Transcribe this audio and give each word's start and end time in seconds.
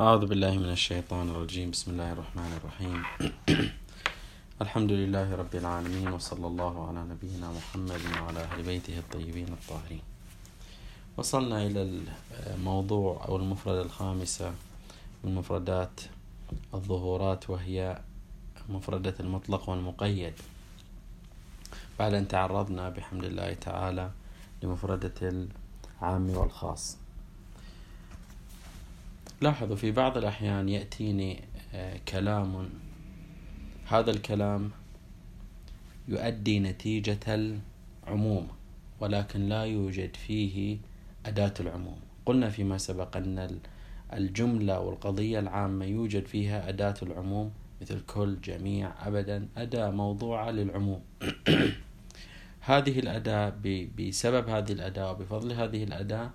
أعوذ 0.00 0.26
بالله 0.26 0.58
من 0.58 0.70
الشيطان 0.70 1.30
الرجيم. 1.30 1.70
بسم 1.70 1.90
الله 1.90 2.12
الرحمن 2.12 2.52
الرحيم. 2.58 3.02
الحمد 4.64 4.92
لله 4.92 5.34
رب 5.34 5.54
العالمين 5.54 6.08
وصلى 6.08 6.46
الله 6.46 6.88
على 6.88 7.00
نبينا 7.02 7.50
محمد 7.50 8.00
وعلى 8.22 8.40
أهل 8.40 8.62
بيته 8.62 8.98
الطيبين 8.98 9.48
الطاهرين. 9.48 10.02
وصلنا 11.16 11.66
إلى 11.66 12.02
الموضوع 12.46 13.24
أو 13.28 13.36
المفردة 13.36 13.82
الخامسة 13.82 14.52
من 15.24 15.34
مفردات 15.34 16.00
الظهورات 16.74 17.50
وهي 17.50 17.98
مفردة 18.68 19.14
المطلق 19.20 19.68
والمقيد. 19.70 20.34
بعد 21.98 22.14
أن 22.14 22.28
تعرضنا 22.28 22.88
بحمد 22.88 23.24
الله 23.24 23.52
تعالى 23.52 24.10
لمفردة 24.62 25.18
العام 25.22 26.30
والخاص. 26.30 27.07
لاحظوا 29.40 29.76
في 29.76 29.90
بعض 29.90 30.18
الأحيان 30.18 30.68
يأتيني 30.68 31.40
آه، 31.74 31.96
كلام. 32.08 32.70
هذا 33.86 34.10
الكلام 34.10 34.70
يؤدي 36.08 36.60
نتيجة 36.60 37.54
العموم 38.06 38.48
ولكن 39.00 39.48
لا 39.48 39.62
يوجد 39.64 40.16
فيه 40.16 40.78
أداة 41.26 41.54
العموم. 41.60 42.00
قلنا 42.26 42.50
فيما 42.50 42.78
سبق 42.78 43.16
أن 43.16 43.60
الجملة 44.12 44.80
والقضية 44.80 45.38
العامة 45.38 45.84
يوجد 45.84 46.26
فيها 46.26 46.68
أداة 46.68 46.94
العموم 47.02 47.52
مثل 47.80 48.00
كل 48.00 48.40
جميع 48.40 49.06
أبدا. 49.06 49.48
أداة 49.56 49.90
موضوعة 49.90 50.50
للعموم. 50.50 51.02
هذه 52.60 52.98
الأداة 52.98 53.52
بسبب 53.98 54.48
هذه 54.48 54.72
الأداة 54.72 55.10
وبفضل 55.10 55.52
هذه 55.52 55.84
الأداة 55.84 56.30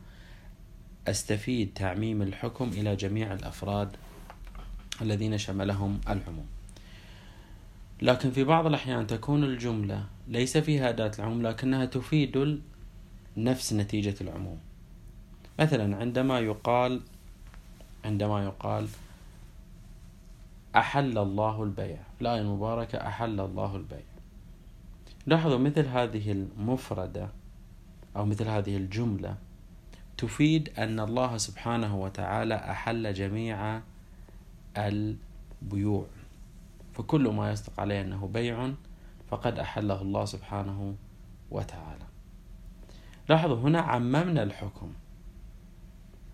أستفيد 1.07 1.73
تعميم 1.75 2.21
الحكم 2.21 2.69
إلى 2.69 2.95
جميع 2.95 3.33
الأفراد 3.33 3.95
الذين 5.01 5.37
شملهم 5.37 6.01
العموم. 6.09 6.45
لكن 8.01 8.31
في 8.31 8.43
بعض 8.43 8.65
الأحيان 8.65 9.07
تكون 9.07 9.43
الجملة 9.43 10.05
ليس 10.27 10.57
فيها 10.57 10.89
أداة 10.89 11.11
العموم 11.19 11.41
لكنها 11.41 11.85
تفيد 11.85 12.61
نفس 13.37 13.73
نتيجة 13.73 14.15
العموم. 14.21 14.59
مثلا 15.59 15.97
عندما 15.97 16.39
يقال 16.39 17.01
عندما 18.05 18.43
يقال 18.43 18.87
أحل 20.75 21.17
الله 21.17 21.63
البيع 21.63 21.97
في 22.15 22.21
الآية 22.21 22.41
المباركة 22.41 22.97
أحل 22.97 23.39
الله 23.39 23.75
البيع. 23.75 24.03
لاحظوا 25.25 25.57
مثل 25.57 25.85
هذه 25.85 26.31
المفردة 26.31 27.29
أو 28.15 28.25
مثل 28.25 28.47
هذه 28.47 28.77
الجملة 28.77 29.37
تفيد 30.17 30.79
أن 30.79 30.99
الله 30.99 31.37
سبحانه 31.37 31.95
وتعالى 31.97 32.55
أحل 32.55 33.13
جميع 33.13 33.81
البيوع. 34.77 36.05
فكل 36.93 37.27
ما 37.27 37.51
يصدق 37.51 37.79
عليه 37.79 38.01
أنه 38.01 38.27
بيع 38.27 38.71
فقد 39.29 39.59
أحله 39.59 40.01
الله 40.01 40.25
سبحانه 40.25 40.95
وتعالى. 41.51 42.05
لاحظوا 43.29 43.57
هنا 43.57 43.79
عممنا 43.81 44.43
الحكم. 44.43 44.93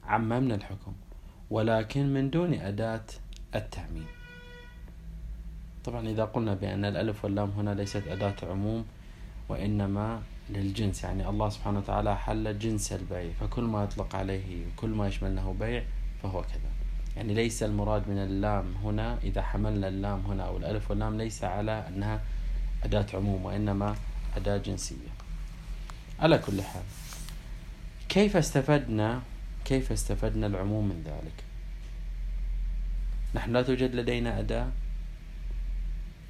عممنا 0.03 0.55
الحكم. 0.55 0.94
ولكن 1.50 2.13
من 2.13 2.30
دون 2.30 2.53
أداة 2.53 3.05
التعميم. 3.55 4.07
طبعا 5.85 6.07
إذا 6.07 6.25
قلنا 6.25 6.53
بأن 6.53 6.85
الألف 6.85 7.23
واللام 7.23 7.50
هنا 7.50 7.73
ليست 7.73 8.07
أداة 8.07 8.35
عموم 8.44 8.85
وإنما 9.50 10.22
للجنس 10.50 11.03
يعني 11.03 11.30
الله 11.30 11.50
سبحانه 11.50 11.80
وتعالى 11.80 12.17
حل 12.17 12.59
جنس 12.59 12.94
البيع 12.94 13.31
فكل 13.39 13.64
ما 13.64 13.83
يطلق 13.83 14.16
عليه 14.16 14.66
كل 14.75 14.89
ما 14.89 15.08
يشمل 15.08 15.53
بيع 15.59 15.83
فهو 16.23 16.41
كذا. 16.41 16.72
يعني 17.17 17.33
ليس 17.33 17.64
المراد 17.64 18.09
من 18.09 18.17
اللام 18.17 18.75
هنا 18.83 19.17
إذا 19.23 19.41
حملنا 19.41 19.88
اللام 19.88 20.25
هنا 20.25 20.44
أو 20.44 20.58
الألف 20.58 20.89
واللام 20.89 21.17
ليس 21.17 21.44
على 21.44 21.88
أنها 21.88 22.22
أداة 22.83 23.06
عموم 23.14 23.45
وإنما 23.45 23.95
أداة 24.38 24.58
جنسية. 24.58 25.12
على 26.19 26.38
كل 26.38 26.62
حال 26.62 26.84
كيف 28.09 28.38
استفدنا 28.38 29.22
كيف 29.66 29.91
استفدنا 29.91 30.47
العموم 30.47 30.85
من 30.85 31.03
ذلك؟ 31.06 31.44
نحن 33.35 33.53
لا 33.53 33.62
توجد 33.62 33.96
لدينا 33.96 34.40
أداة 34.40 34.68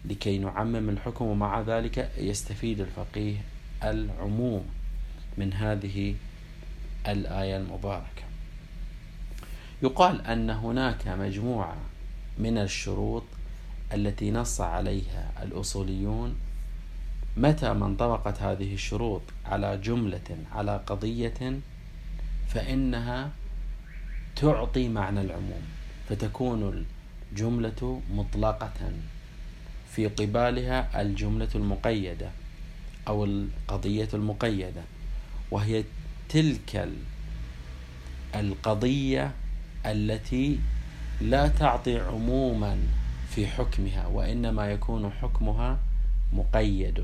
لكي 0.06 0.38
نعمم 0.38 0.90
الحكم 0.90 1.26
ومع 1.26 1.62
ذلك 1.62 2.12
يستفيد 2.18 2.80
الفقيه 2.80 3.38
العموم 3.84 4.66
من 5.38 5.54
هذه 5.54 6.16
الآية 7.08 7.58
المباركة. 7.58 8.24
يقال 9.84 10.22
أن 10.26 10.50
هناك 10.50 11.08
مجموعة 11.08 11.78
من 12.38 12.58
الشروط 12.58 13.24
التي 13.94 14.32
نص 14.32 14.62
عليها 14.62 15.32
الأصوليون 15.44 16.36
متى 17.38 17.74
ما 17.74 17.86
انطبقت 17.86 18.42
هذه 18.42 18.74
الشروط 18.74 19.22
على 19.46 19.78
جملة 19.78 20.38
على 20.52 20.82
قضية 20.88 21.60
فإنها 22.48 23.32
تعطي 24.36 24.90
معنى 24.90 25.22
العموم 25.22 25.62
فتكون 26.10 26.86
الجملة 27.32 28.02
مطلقة 28.14 28.92
في 29.92 30.08
قبالها 30.08 31.02
الجملة 31.02 31.50
المقيدة. 31.56 32.30
أو 33.08 33.26
القضية 33.26 34.10
المقيدة 34.14 34.82
وهي 35.52 35.84
تلك 36.30 36.90
القضية 38.36 39.32
التي 39.86 40.60
لا 41.22 41.48
تعطي 41.48 42.00
عموما 42.00 42.78
في 43.30 43.48
حكمها 43.48 44.08
وإنما 44.08 44.72
يكون 44.72 45.12
حكمها 45.12 45.80
مقيد 46.34 47.04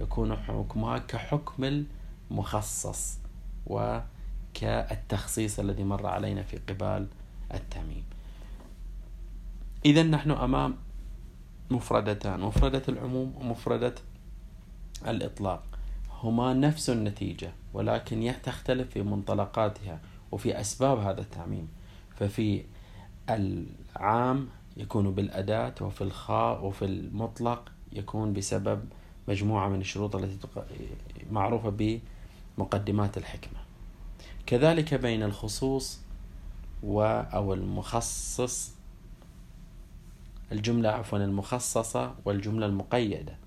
يكون 0.00 0.36
حكمها 0.36 0.98
كحكم 0.98 1.84
المخصص 2.30 3.18
وكالتخصيص 3.66 5.58
الذي 5.58 5.84
مر 5.84 6.06
علينا 6.06 6.42
في 6.42 6.58
قبال 6.68 7.06
التميم. 7.54 8.04
إذا 9.84 10.02
نحن 10.02 10.30
أمام 10.30 10.76
مفردتان 11.70 12.40
مفردة 12.40 12.82
العموم 12.88 13.34
ومفردة 13.40 13.94
الإطلاق. 15.08 15.62
هما 16.22 16.54
نفس 16.54 16.90
النتيجة 16.90 17.52
ولكن 17.74 18.32
تختلف 18.42 18.90
في 18.90 19.02
منطلقاتها 19.02 20.00
وفي 20.32 20.60
أسباب 20.60 20.98
هذا 20.98 21.20
التعميم. 21.20 21.68
ففي 22.16 22.62
العام 23.30 24.48
يكون 24.76 25.10
بالأداة 25.10 25.74
وفي 25.80 26.00
الخاء 26.00 26.64
وفي 26.64 26.84
المطلق 26.84 27.72
يكون 27.92 28.32
بسبب 28.32 28.84
مجموعة 29.28 29.68
من 29.68 29.80
الشروط 29.80 30.16
التي 30.16 30.48
معروفة 31.30 32.00
بمقدمات 32.58 33.18
الحكمة. 33.18 33.58
كذلك 34.46 34.94
بين 34.94 35.22
الخصوص 35.22 36.00
و 36.82 37.02
أو 37.02 37.54
المخصص 37.54 38.72
الجملة 40.52 40.88
عفوا 40.88 41.18
المخصصة 41.18 42.14
والجملة 42.24 42.66
المقيدة. 42.66 43.41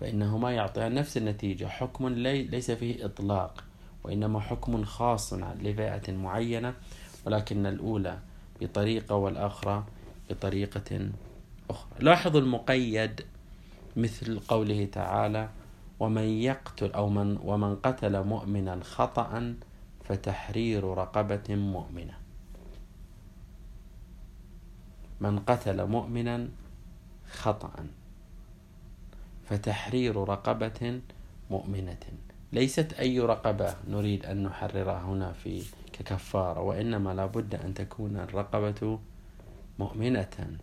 فإنهما 0.00 0.52
يعطيان 0.52 0.94
نفس 0.94 1.16
النتيجة 1.16 1.66
حكم 1.66 2.08
ليس 2.08 2.70
فيه 2.70 3.04
إطلاق 3.04 3.64
وإنما 4.04 4.40
حكم 4.40 4.84
خاص 4.84 5.32
لفئة 5.34 6.12
معينة 6.12 6.74
ولكن 7.26 7.66
الأولى 7.66 8.18
بطريقة 8.60 9.14
والآخرى 9.14 9.84
بطريقة 10.30 11.10
أخرى. 11.70 11.90
لاحظوا 12.00 12.40
المقيد 12.40 13.20
مثل 13.96 14.40
قوله 14.40 14.84
تعالى 14.84 15.48
ومن 16.00 16.22
يقتل 16.22 16.92
أو 16.92 17.08
من 17.08 17.38
ومن 17.44 17.76
قتل 17.76 18.24
مؤمنا 18.24 18.80
خطأ 18.82 19.54
فتحرير 20.04 20.84
رقبة 20.84 21.54
مؤمنة. 21.54 22.14
من 25.20 25.38
قتل 25.38 25.86
مؤمنا 25.86 26.48
خطأ. 27.32 27.86
فتحرير 29.50 30.16
رقبة 30.16 31.00
مؤمنة. 31.50 32.04
ليست 32.52 32.92
أي 32.92 33.20
رقبة 33.20 33.74
نريد 33.88 34.26
أن 34.26 34.42
نحررها 34.42 35.02
هنا 35.02 35.32
في 35.32 35.62
ككفارة 35.92 36.60
وإنما 36.60 37.14
لابد 37.14 37.54
أن 37.54 37.74
تكون 37.74 38.16
الرقبة 38.16 38.98
مؤمنة. 39.78 40.56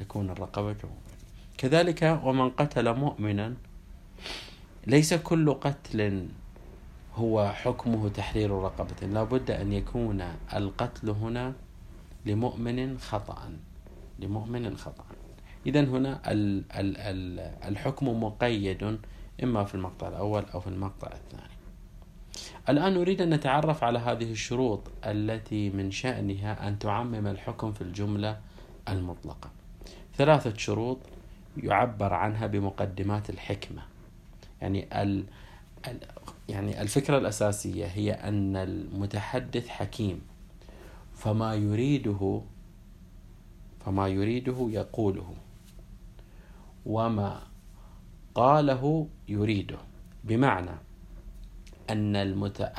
تكون 0.00 0.30
الرقبة 0.30 0.76
مؤمنة. 0.84 1.18
كذلك 1.58 2.20
ومن 2.24 2.50
قتل 2.50 2.94
مؤمنا 2.94 3.54
ليس 4.86 5.14
كل 5.14 5.54
قتل 5.54 6.28
هو 7.14 7.52
حكمه 7.52 8.08
تحرير 8.08 8.50
رقبة. 8.50 9.06
لابد 9.06 9.50
أن 9.50 9.72
يكون 9.72 10.20
القتل 10.54 11.10
هنا 11.10 11.52
لمؤمن 12.26 12.98
خطأ 12.98 13.52
لمؤمن 14.18 14.76
خطأ. 14.76 15.07
إذا 15.68 15.80
هنا 15.80 16.20
الحكم 17.68 18.22
مقيد 18.22 18.98
إما 19.42 19.64
في 19.64 19.74
المقطع 19.74 20.08
الأول 20.08 20.44
أو 20.54 20.60
في 20.60 20.66
المقطع 20.66 21.08
الثاني. 21.08 21.52
الآن 22.68 22.94
نريد 22.94 23.22
أن 23.22 23.34
نتعرف 23.34 23.84
على 23.84 23.98
هذه 23.98 24.32
الشروط 24.32 24.80
التي 25.04 25.70
من 25.70 25.90
شأنها 25.90 26.68
أن 26.68 26.78
تعمم 26.78 27.26
الحكم 27.26 27.72
في 27.72 27.80
الجملة 27.80 28.40
المطلقة. 28.88 29.50
ثلاثة 30.16 30.56
شروط 30.56 30.98
يعبر 31.56 32.14
عنها 32.14 32.46
بمقدمات 32.46 33.30
الحكمة. 33.30 33.82
يعني 34.62 35.02
ال 35.02 35.24
يعني 36.48 36.82
الفكرة 36.82 37.18
الأساسية 37.18 37.86
هي 37.86 38.12
أن 38.12 38.56
المتحدث 38.56 39.68
حكيم. 39.68 40.20
فما 41.14 41.54
يريده 41.54 42.40
فما 43.86 44.08
يريده 44.08 44.68
يقوله. 44.70 45.34
وما 46.88 47.40
قاله 48.34 49.06
يريده. 49.28 49.78
بمعنى 50.24 50.76
أن 51.90 52.16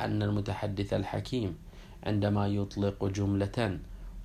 أن 0.00 0.22
المتحدث 0.22 0.94
الحكيم 0.94 1.58
عندما 2.02 2.46
يطلق 2.46 3.04
جملة 3.04 3.78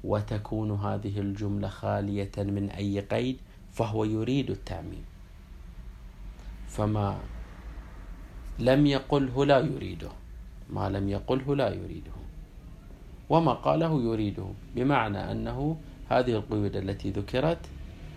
وتكون 0.03 0.71
هذه 0.71 1.19
الجملة 1.19 1.67
خالية 1.67 2.31
من 2.37 2.69
أي 2.69 2.99
قيد 2.99 3.37
فهو 3.71 4.03
يريد 4.03 4.49
التعميم. 4.49 5.05
فما 6.67 7.19
لم 8.59 8.85
يقله 8.85 9.45
لا 9.45 9.59
يريده. 9.59 10.11
ما 10.69 10.89
لم 10.89 11.09
يقله 11.09 11.55
لا 11.55 11.69
يريده. 11.69 12.15
وما 13.29 13.53
قاله 13.53 14.01
يريده. 14.01 14.47
بمعنى 14.75 15.31
أنه 15.31 15.77
هذه 16.09 16.31
القيود 16.31 16.75
التي 16.75 17.09
ذكرت 17.11 17.59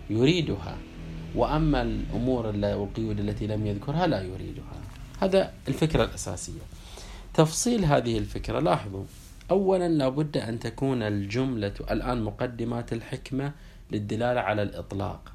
يريدها. 0.09 0.88
وأما 1.35 1.81
الأمور 1.81 2.45
والقيود 2.45 3.19
التي 3.19 3.47
لم 3.47 3.65
يذكرها 3.65 4.07
لا 4.07 4.21
يريدها. 4.21 4.81
هذا 5.21 5.53
الفكرة 5.67 6.03
الأساسية. 6.03 6.61
تفصيل 7.33 7.85
هذه 7.85 8.17
الفكرة 8.17 8.59
لاحظوا. 8.59 9.03
أولا 9.51 9.89
لابد 9.89 10.37
أن 10.37 10.59
تكون 10.59 11.01
الجملة 11.01 11.73
الآن 11.91 12.23
مقدمات 12.23 12.93
الحكمة 12.93 13.51
للدلالة 13.91 14.41
على 14.41 14.63
الإطلاق. 14.63 15.31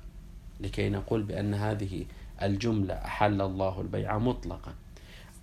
لكي 0.61 0.89
نقول 0.89 1.23
بأن 1.23 1.55
هذه 1.55 2.05
الجملة 2.43 2.95
أحل 2.95 3.41
الله 3.41 3.81
البيع 3.81 4.19
مطلقا. 4.19 4.75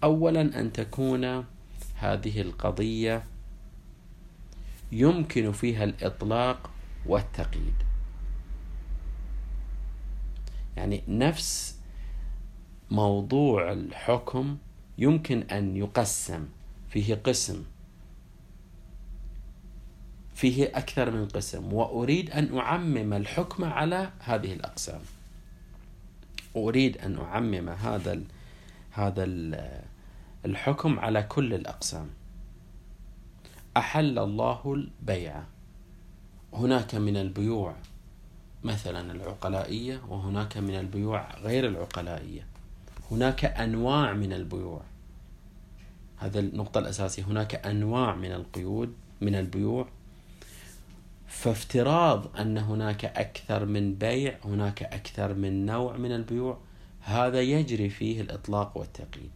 أولا 0.03 0.41
أن 0.41 0.73
تكون 0.73 1.45
هذه 1.95 2.41
القضية 2.41 3.23
يمكن 4.91 5.51
فيها 5.51 5.83
الإطلاق 5.83 6.69
والتقييد. 7.05 7.90
يعني 10.77 11.03
نفس 11.07 11.79
موضوع 12.91 13.71
الحكم 13.71 14.57
يمكن 14.97 15.41
أن 15.41 15.77
يقسم 15.77 16.47
فيه 16.89 17.15
قسم. 17.15 17.63
فيه 20.35 20.65
أكثر 20.65 21.11
من 21.11 21.27
قسم 21.27 21.73
وأريد 21.73 22.31
أن 22.31 22.57
أعمم 22.57 23.13
الحكم 23.13 23.63
على 23.63 24.09
هذه 24.19 24.53
الأقسام. 24.53 25.01
أريد 26.55 26.97
أن 26.97 27.17
أعمم 27.19 27.69
هذا 27.69 28.13
ال 28.13 28.23
هذا 28.91 29.23
ال 29.23 29.81
الحكم 30.45 30.99
على 30.99 31.23
كل 31.23 31.53
الأقسام. 31.53 32.09
أحل 33.77 34.19
الله 34.19 34.73
البيع. 34.73 35.43
هناك 36.53 36.95
من 36.95 37.17
البيوع. 37.17 37.75
مثلا 38.63 39.11
العقلائية 39.11 40.01
وهناك 40.09 40.57
من 40.57 40.75
البيوع 40.75 41.35
غير 41.35 41.67
العقلائية. 41.67 42.45
هناك 43.11 43.45
أنواع 43.45 44.13
من 44.13 44.33
البيوع. 44.33 44.81
هذا 46.17 46.39
النقطة 46.39 46.79
الأساسية. 46.79 47.23
هناك 47.23 47.55
أنواع 47.55 48.15
من 48.15 48.31
القيود 48.31 48.93
من 49.21 49.35
البيوع. 49.35 49.87
فافتراض 51.27 52.37
أن 52.37 52.57
هناك 52.57 53.05
أكثر 53.05 53.65
من 53.65 53.95
بيع 53.95 54.37
هناك 54.45 54.83
أكثر 54.83 55.33
من 55.33 55.65
نوع 55.65 55.97
من 55.97 56.11
البيوع 56.11 56.57
هذا 57.01 57.41
يجري 57.41 57.89
فيه 57.89 58.21
الإطلاق 58.21 58.77
والتقييد. 58.77 59.31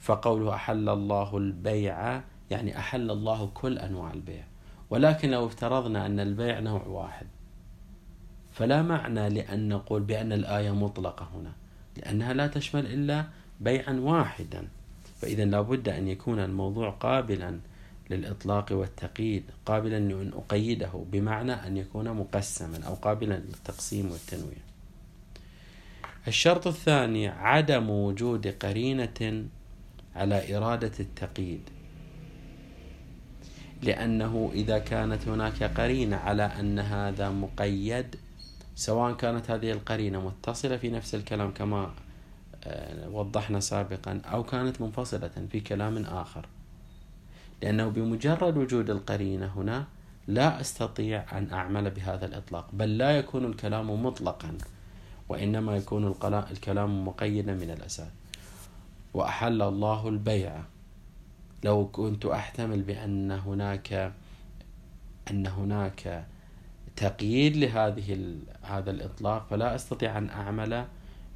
فقوله 0.00 0.54
أحل 0.54 0.88
الله 0.88 1.36
البيع 1.36 2.22
يعني 2.50 2.78
أحل 2.78 3.10
الله 3.10 3.50
كل 3.54 3.78
أنواع 3.78 4.12
البيع. 4.12 4.44
ولكن 4.90 5.30
لو 5.30 5.46
افترضنا 5.46 6.06
أن 6.06 6.20
البيع 6.20 6.60
نوع 6.60 6.82
واحد 6.86 7.26
فلا 8.56 8.82
معنى 8.82 9.28
لأن 9.28 9.68
نقول 9.68 10.02
بأن 10.02 10.32
الآية 10.32 10.70
مطلقة 10.70 11.28
هنا 11.34 11.52
لأنها 11.96 12.32
لا 12.32 12.46
تشمل 12.46 12.86
إلا 12.86 13.24
بيعا 13.60 13.92
واحدا. 13.92 14.68
فإذا 15.20 15.44
لابد 15.44 15.88
أن 15.88 16.08
يكون 16.08 16.38
الموضوع 16.38 16.90
قابلا 16.90 17.58
للإطلاق 18.10 18.66
والتقييد 18.72 19.44
قابلا 19.66 19.98
لأن 19.98 20.32
أقيده 20.32 21.04
بمعنى 21.12 21.52
أن 21.52 21.76
يكون 21.76 22.12
مقسما 22.12 22.84
أو 22.86 22.94
قابلا 22.94 23.34
للتقسيم 23.34 24.10
والتنويع. 24.10 24.58
الشرط 26.28 26.66
الثاني 26.66 27.28
عدم 27.28 27.90
وجود 27.90 28.46
قرينة 28.46 29.44
على 30.14 30.56
إرادة 30.56 30.92
التقييد. 31.00 31.60
لأنه 33.82 34.50
إذا 34.54 34.78
كانت 34.78 35.28
هناك 35.28 35.62
قرينة 35.62 36.16
على 36.16 36.42
أن 36.42 36.78
هذا 36.78 37.30
مقيد 37.30 38.16
سواء 38.76 39.12
كانت 39.12 39.50
هذه 39.50 39.72
القرينة 39.72 40.20
متصلة 40.20 40.76
في 40.76 40.90
نفس 40.90 41.14
الكلام 41.14 41.50
كما 41.50 41.90
آه، 42.64 43.08
وضحنا 43.08 43.60
سابقا 43.60 44.20
أو 44.24 44.44
كانت 44.44 44.80
منفصلة 44.80 45.30
في 45.50 45.60
كلام 45.60 45.98
آخر. 45.98 46.46
لأنه 47.62 47.88
بمجرد 47.88 48.56
وجود 48.56 48.90
القرينة 48.90 49.46
هنا 49.46 49.84
لا 50.26 50.60
أستطيع 50.60 51.38
أن 51.38 51.52
أعمل 51.52 51.90
بهذا 51.90 52.26
الإطلاق 52.26 52.68
بل 52.72 52.98
لا 52.98 53.18
يكون 53.18 53.44
الكلام 53.44 54.06
مطلقا 54.06 54.58
وإنما 55.28 55.76
يكون 55.76 56.14
الكلام 56.50 57.04
مقيدا 57.04 57.54
من 57.54 57.70
الأساس. 57.70 58.10
وأحل 59.14 59.62
الله 59.62 60.08
البيع. 60.08 60.62
لو 61.64 61.88
كنت 61.88 62.26
أحتمل 62.26 62.82
بأن 62.82 63.30
هناك 63.30 64.12
أن 65.30 65.46
هناك 65.46 66.26
تقييد 66.96 67.56
لهذه 67.56 68.36
هذا 68.62 68.90
الإطلاق 68.90 69.46
فلا 69.50 69.74
أستطيع 69.74 70.18
أن 70.18 70.30
أعمل 70.30 70.84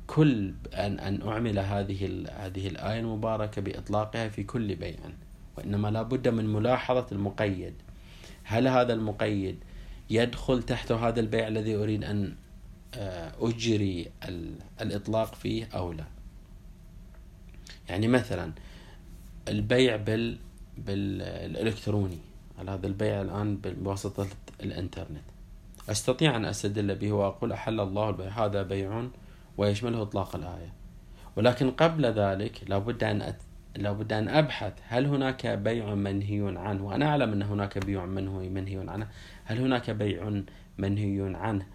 كل 0.07 0.55
أن 0.75 0.99
أن 0.99 1.29
أعمل 1.29 1.59
هذه 1.59 2.27
هذه 2.33 2.69
الآية 2.69 3.01
المباركة 3.01 3.63
بإطلاقها 3.63 4.29
في 4.29 4.43
كل 4.43 4.75
بيع 4.75 4.97
وإنما 5.57 5.89
لا 5.89 6.03
بد 6.03 6.29
من 6.29 6.47
ملاحظة 6.47 7.07
المقيد. 7.13 7.75
هل 8.45 8.69
هذا 8.69 8.93
المقيد 8.93 9.59
يدخل 10.11 10.63
تحت 10.63 10.93
هذا 10.93 11.21
البيع 11.21 11.49
الذي 11.49 11.77
أريد 11.77 12.05
أن 12.05 12.35
آه، 12.95 13.33
أجري 13.41 14.11
الإطلاق 14.81 15.35
فيه 15.35 15.69
أو 15.75 15.93
لا؟ 15.93 16.05
يعني 17.89 18.09
مثلا 18.09 18.53
البيع 19.49 19.97
بال 19.97 20.39
بالإلكتروني 20.79 22.19
هذا 22.69 22.87
البيع 22.87 23.21
الآن 23.21 23.57
بواسطة 23.57 24.27
الإنترنت؟ 24.63 25.40
أستطيع 25.89 26.37
أن 26.37 26.45
أستدل 26.45 26.95
به 26.95 27.13
وأقول 27.13 27.53
أحل 27.53 27.81
الله 27.81 28.11
البيع. 28.11 28.29
هذا 28.29 28.63
بيع 28.63 29.09
ويشمله 29.57 30.03
إطلاق 30.03 30.37
الآية. 30.37 30.73
ولكن 31.37 31.71
قبل 31.71 32.07
ذلك 32.07 32.61
لابد 32.69 33.05
أن 33.05 33.23
أت... 33.23 33.43
لابد 33.77 34.13
أن 34.13 34.29
أبحث. 34.29 34.73
هل 34.89 35.07
هناك 35.07 35.47
بيع 35.47 35.95
منهي 35.95 36.59
عنه؟ 36.59 36.87
وأنا 36.87 37.07
أعلم 37.07 37.33
أن 37.33 37.43
هناك 37.43 37.79
بيع 37.79 38.07
منهي 38.07 38.49
منهي 38.49 38.89
عنه. 38.89 39.09
هل 39.45 39.59
هناك 39.59 39.91
بيع 39.91 40.43
منهي 40.79 41.37
عنه؟ 41.37 41.67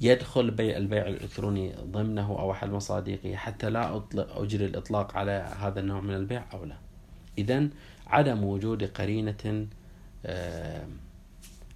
يدخل 0.00 0.50
بيع 0.50 0.76
البيع 0.76 1.06
الإلكتروني 1.06 1.72
ضمنه 1.72 2.38
أو 2.38 2.52
أحد 2.52 2.70
مصادقه 2.70 3.34
حتى 3.34 3.70
لا 3.70 3.96
أطلق 3.96 4.38
أجري 4.38 4.64
الإطلاق 4.64 5.16
على 5.16 5.54
هذا 5.60 5.80
النوع 5.80 6.00
من 6.00 6.14
البيع 6.14 6.44
أو 6.54 6.64
لا. 6.64 6.76
إذا 7.38 7.68
عدم 8.06 8.44
وجود 8.44 8.84
قرينة 8.84 9.66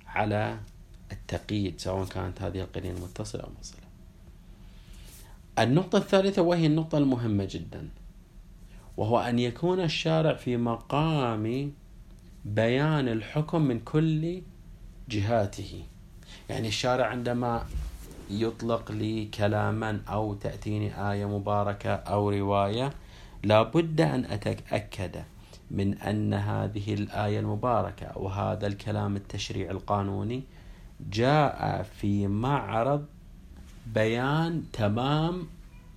على 0.06 0.58
التقييد 1.12 1.80
سواء 1.80 2.04
كانت 2.04 2.42
هذه 2.42 2.60
القرينة 2.60 3.00
متصلة 3.00 3.42
أو 3.42 3.48
منفصلة 3.48 3.84
النقطة 5.58 5.98
الثالثة 5.98 6.42
وهي 6.42 6.66
النقطة 6.66 6.98
المهمة 6.98 7.48
جدا 7.50 7.88
وهو 8.96 9.18
أن 9.20 9.38
يكون 9.38 9.80
الشارع 9.80 10.34
في 10.34 10.56
مقام 10.56 11.72
بيان 12.44 13.08
الحكم 13.08 13.62
من 13.62 13.80
كل 13.80 14.42
جهاته. 15.08 15.82
يعني 16.50 16.68
الشارع 16.68 17.06
عندما 17.06 17.66
يطلق 18.30 18.92
لي 18.92 19.24
كلاما 19.24 20.00
أو 20.08 20.34
تأتيني 20.34 21.10
آية 21.12 21.26
مباركة 21.26 21.90
أو 21.90 22.30
رواية 22.30 22.92
لابد 23.42 24.00
أن 24.00 24.24
أتأكد 24.24 25.22
من 25.70 25.98
أن 25.98 26.34
هذه 26.34 26.94
الآية 26.94 27.40
المباركة 27.40 28.18
وهذا 28.18 28.66
الكلام 28.66 29.16
التشريع 29.16 29.70
القانوني 29.70 30.42
جاء 31.00 31.82
في 31.82 32.26
معرض 32.26 33.06
بيان 33.86 34.64
تمام 34.72 35.46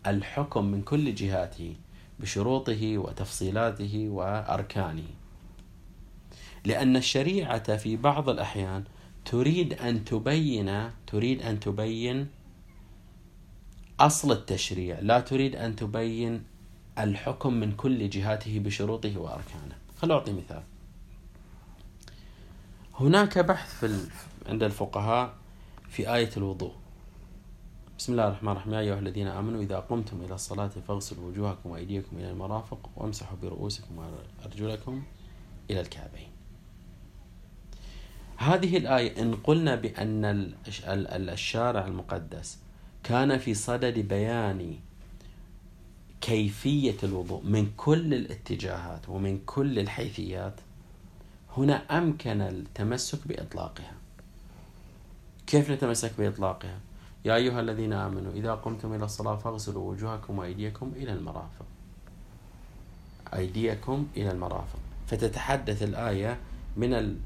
الحكم 0.07 0.65
من 0.65 0.81
كل 0.81 1.15
جهاته 1.15 1.75
بشروطه 2.19 2.97
وتفصيلاته 2.97 4.09
وأركانه. 4.09 5.07
لأن 6.65 6.95
الشريعة 6.95 7.77
في 7.77 7.97
بعض 7.97 8.29
الأحيان 8.29 8.83
تريد 9.25 9.73
أن 9.73 10.05
تبين 10.05 10.91
تريد 11.07 11.41
أن 11.41 11.59
تبين 11.59 12.27
أصل 13.99 14.31
التشريع 14.31 14.99
لا 14.99 15.19
تريد 15.19 15.55
أن 15.55 15.75
تبين 15.75 16.43
الحكم 16.99 17.53
من 17.53 17.71
كل 17.71 18.09
جهاته 18.09 18.59
بشروطه 18.59 19.17
وأركانه. 19.17 19.75
خل 20.01 20.11
أعطي 20.11 20.33
مثال. 20.33 20.63
هناك 22.99 23.39
بحث 23.39 23.79
في 23.79 24.07
عند 24.47 24.63
الفقهاء 24.63 25.33
في 25.89 26.13
آية 26.15 26.29
الوضوء. 26.37 26.73
بسم 27.97 28.11
الله 28.11 28.27
الرحمن 28.27 28.51
الرحيم. 28.51 28.73
يا 28.73 28.79
أيها 28.79 28.99
الذين 28.99 29.27
آمنوا 29.27 29.61
إذا 29.61 29.79
قمتم 29.79 30.21
إلى 30.21 30.35
الصلاة 30.35 30.67
فاغسلوا 30.67 31.27
وجوهكم 31.27 31.69
وأيديكم 31.69 32.17
إلى 32.17 32.31
المرافق 32.31 32.89
وامسحوا 32.95 33.37
برؤوسكم 33.41 33.97
وأرجلكم 33.97 35.03
إلى 35.69 35.81
الكعبين. 35.81 36.29
هذه 38.37 38.77
الآية 38.77 39.21
إن 39.21 39.35
قلنا 39.35 39.75
بأن 39.75 40.53
الشارع 41.29 41.87
المقدس 41.87 42.59
كان 43.03 43.37
في 43.37 43.53
صدد 43.53 43.99
بيان 43.99 44.75
كيفية 46.21 46.97
الوضوء 47.03 47.43
من 47.43 47.71
كل 47.77 48.13
الاتجاهات 48.13 49.09
ومن 49.09 49.39
كل 49.45 49.79
الحيثيات 49.79 50.61
هنا 51.57 51.97
أمكن 51.97 52.41
التمسك 52.41 53.27
بإطلاقها. 53.27 53.96
كيف 55.47 55.71
نتمسك 55.71 56.11
بإطلاقها؟ 56.17 56.79
يا 57.25 57.35
أيها 57.35 57.59
الذين 57.59 57.93
آمنوا 57.93 58.31
إذا 58.33 58.53
قمتم 58.53 58.93
إلى 58.93 59.05
الصلاة 59.05 59.35
فاغسلوا 59.35 59.91
وجوهكم 59.91 60.39
وأيديكم 60.39 60.91
إلى 60.95 61.13
المرافق. 61.13 61.65
أيديكم 63.33 64.07
إلى 64.17 64.31
المرافق. 64.31 64.79
فتتحدث 65.07 65.83
الآية 65.83 66.37
من 66.77 66.93
ال... 66.93 67.17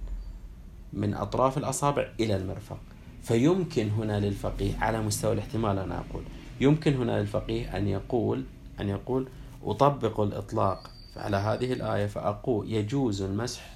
من 0.94 1.13
أطراف 1.13 1.58
الأصابع 1.58 2.08
إلى 2.20 2.36
المرفق. 2.36 2.78
فيمكن 3.24 3.90
هنا 3.90 4.20
للفقيه 4.20 4.78
على 4.78 5.01
مستوى 5.01 5.34
الاحتمال 5.34 5.80
أنا 5.80 6.00
أقول 6.10 6.24
يمكن 6.62 6.94
هنا 6.96 7.20
للفقيه 7.20 7.78
أن 7.78 7.88
يقول 7.88 8.44
أن 8.80 8.90
يقول 8.90 9.28
أطبق 9.63 10.20
الإطلاق 10.20 10.92
على 11.16 11.38
هذه 11.38 11.74
الآية 11.74 12.06
فأقول 12.08 12.72
يجوز 12.74 13.22
المسح 13.22 13.71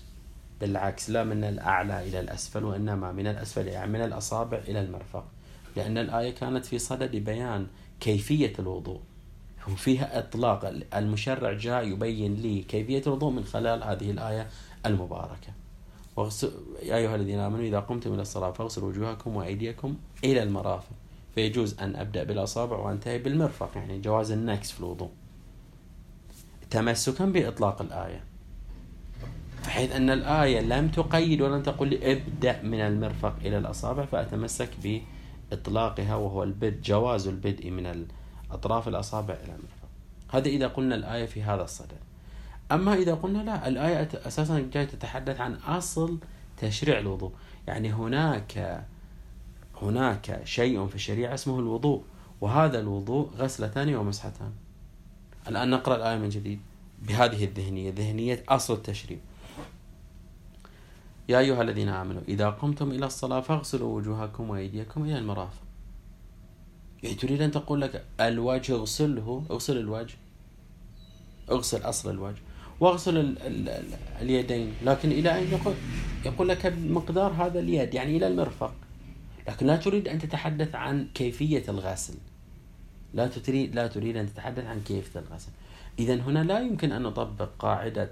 بالعكس 0.62 1.10
لا 1.10 1.24
من 1.24 1.44
الأعلى 1.44 2.08
إلى 2.08 2.20
الأسفل 2.20 2.64
وإنما 2.64 3.12
من 3.12 3.28
الأسفل 3.28 3.68
يعني 3.68 3.92
من 3.92 4.02
الأصابع 4.02 4.58
إلى 4.58 4.82
المرفق. 4.82 5.26
لأن 5.76 5.98
الآية 5.98 6.32
كانت 6.32 6.66
في 6.66 6.80
صدد 6.80 7.16
بيان 7.16 7.68
كيفية 8.00 8.54
الوضوء. 8.60 9.00
وفيها 9.68 10.20
إطلاق. 10.20 10.74
المشرع 10.94 11.54
جاء 11.54 11.88
يبين 11.88 12.34
لي 12.34 12.62
كيفية 12.62 13.02
الوضوء 13.08 13.32
من 13.32 13.44
خلال 13.44 13.84
هذه 13.84 14.12
الآية 14.12 14.48
المباركة. 14.86 15.54
يا 16.84 16.96
أيها 16.96 17.16
الذين 17.16 17.40
آمنوا 17.40 17.66
إذا 17.66 17.80
قمتم 17.80 18.14
إلى 18.14 18.22
الصلاة 18.22 18.52
فاغسلوا 18.52 18.90
وجوهكم 18.90 19.36
وأيديكم 19.36 19.96
إلى 20.24 20.44
المرافق. 20.44 20.92
فيجوز 21.36 21.80
أن 21.80 21.96
أبدأ 21.96 22.24
بالأصابع 22.24 22.78
وأنتهي 22.78 23.20
بالمرفق 23.20 23.70
يعني 23.76 24.00
جواز 24.00 24.32
النكس 24.32 24.72
في 24.72 24.80
الوضوء. 24.80 25.10
تمسكا 26.70 27.26
بإطلاق 27.26 27.82
الآية. 27.82 28.24
بحيث 29.75 29.91
أن 29.91 30.10
الآية 30.10 30.62
لم 30.62 30.88
تقيد 30.88 31.41
ولم 31.41 31.63
تقل 31.63 31.88
لي 31.88 32.12
ابدأ 32.12 32.62
من 32.62 32.79
المرفق 32.79 33.36
إلى 33.41 33.58
الأصابع 33.58 34.05
فأتمسك 34.05 34.70
بإطلاقها 34.84 36.15
وهو 36.15 36.44
البدء 36.44 36.82
جواز 36.82 37.27
البدء 37.27 37.72
من 37.72 38.05
أطراف 38.51 38.88
الأصابع 38.88 39.34
إلى 39.34 39.51
المرفق. 39.51 39.88
هذا 40.29 40.48
إذا 40.48 40.67
قلنا 40.67 40.96
الآية 40.96 41.25
في 41.25 41.44
هذا 41.44 41.63
الصدد. 41.63 41.98
أما 42.72 42.94
إذا 42.94 43.13
قلنا 43.13 43.44
لا 43.44 43.67
الآية 43.67 44.10
أساسا 44.13 44.70
جاي 44.74 44.86
تتحدث 44.86 45.41
عن 45.41 45.53
أصل 45.53 46.17
تشريع 46.58 47.00
الوضوء. 47.00 47.32
يعني 47.67 47.94
هناك 47.94 48.86
هناك 49.82 50.41
شيء 50.44 50.88
في 50.88 50.96
الشريعة 50.96 51.34
اسمه 51.34 51.60
الوضوء 51.60 52.03
وهذا 52.41 52.79
الوضوء 52.79 53.29
غسلتان 53.38 53.96
ومسحتان. 53.96 54.51
الآن 55.48 55.70
نقرأ 55.70 55.96
الآية 55.96 56.17
من 56.17 56.29
جديد. 56.29 56.60
بهذه 57.01 57.44
الذهنية 57.44 57.91
ذهنية 57.91 58.44
أصل 58.50 58.74
التشريع. 58.74 59.20
يا 61.29 61.39
أيها 61.39 61.62
الذين 61.62 61.89
آمنوا 61.89 62.22
إذا 62.27 62.50
قمتم 62.50 62.91
إلى 62.91 63.05
الصلاة 63.05 63.39
فاغسلوا 63.39 63.96
وجوهكم 63.96 64.50
وأيديكم 64.50 65.03
إلى 65.03 65.17
المرافق. 65.17 65.62
يعني 67.03 67.15
تريد 67.15 67.41
أن 67.41 67.51
تقول 67.51 67.82
لك 67.82 68.05
الوجه 68.20 68.74
اغسله 68.74 69.44
اغسل 69.51 69.77
الوجه. 69.77 70.15
اغسل 71.51 71.82
أصل 71.82 72.10
الوجه. 72.10 72.41
واغسل 72.79 73.17
ال 73.17 73.41
ال 73.41 73.70
ال 73.70 73.86
اليدين. 74.22 74.74
لكن 74.84 75.12
إلى 75.12 75.36
أين 75.36 75.51
يقول؟ 75.51 75.74
يقول 76.25 76.50
لك 76.50 76.65
مقدار 76.65 77.32
هذا 77.32 77.60
اليد 77.60 77.94
يعني 77.94 78.17
إلى 78.17 78.27
المرفق. 78.27 78.74
لكن 79.48 79.65
لا 79.65 79.75
تريد 79.75 80.08
أن 80.08 80.20
تتحدث 80.20 80.75
عن 80.75 81.08
كيفية 81.13 81.63
الغسل. 81.70 82.13
لا 83.13 83.27
تريد 83.27 83.75
لا 83.75 83.88
تريد 83.88 84.17
أن 84.17 84.34
تتحدث 84.34 84.65
عن 84.65 84.82
كيفية 84.82 85.20
الغسل. 85.20 85.51
إذا 86.00 86.15
هنا 86.15 86.44
لا 86.44 86.60
يمكن 86.60 86.91
أن 86.91 87.03
نطبق 87.03 87.50
قاعدة 87.60 88.12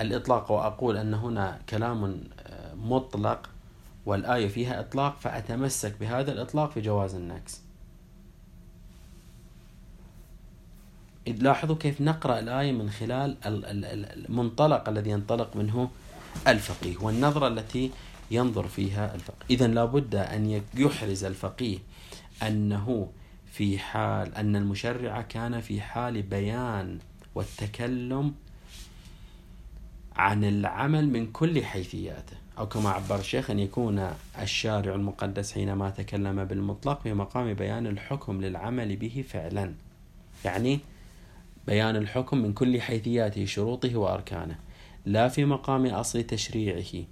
الإطلاق 0.00 0.52
وأقول 0.52 0.96
أن 0.96 1.14
هنا 1.14 1.60
كلام 1.68 2.20
آه، 2.40 2.74
مطلق 2.74 3.50
والآية 4.06 4.48
فيها 4.48 4.80
إطلاق 4.80 5.16
فأتمسك 5.20 5.94
بهذا 6.00 6.32
الإطلاق 6.32 6.70
في 6.70 6.80
جواز 6.80 7.14
النكس. 7.14 7.60
لاحظوا 11.26 11.76
كيف 11.76 12.00
نقرأ 12.00 12.38
الآية 12.38 12.72
من 12.72 12.90
خلال 12.90 13.36
المنطلق 13.44 14.88
الذي 14.88 15.10
ينطلق 15.10 15.56
منه 15.56 15.90
الفقيه 16.48 16.96
والنظرة 17.00 17.48
التي 17.48 17.90
ينظر 18.30 18.68
فيها 18.68 19.14
الفقيه. 19.14 19.46
إذا 19.50 19.66
لابد 19.66 20.14
أن 20.14 20.62
يحرز 20.74 21.24
الفقيه 21.24 21.78
أنه 22.42 23.08
في 23.52 23.78
حال 23.78 24.34
أن 24.34 24.56
المشرع 24.56 25.20
كان 25.20 25.60
في 25.60 25.80
حال 25.80 26.22
بيان 26.22 26.98
والتكلم 27.34 28.34
عن 30.16 30.44
العمل 30.44 31.08
من 31.08 31.32
كل 31.32 31.64
حيثياته. 31.64 32.36
أو 32.58 32.68
كما 32.68 32.90
عبر 32.90 33.18
الشيخ 33.18 33.50
أن 33.50 33.58
يكون 33.58 34.10
الشارع 34.42 34.94
المقدس 34.94 35.52
حينما 35.52 35.90
تكلم 35.90 36.44
بالمطلق 36.44 37.00
في 37.02 37.14
مقام 37.14 37.54
بيان 37.54 37.86
الحكم 37.86 38.40
للعمل 38.40 38.96
به 38.96 39.24
فعلا. 39.28 39.74
يعني 40.44 40.80
بيان 41.66 41.96
الحكم 41.96 42.38
من 42.38 42.52
كل 42.52 42.80
حيثياته 42.80 43.44
شروطه 43.44 43.96
وأركانه. 43.96 44.58
لا 45.06 45.28
في 45.28 45.44
مقام 45.44 45.86
أصل 45.86 46.22
تشريعه 46.22 47.04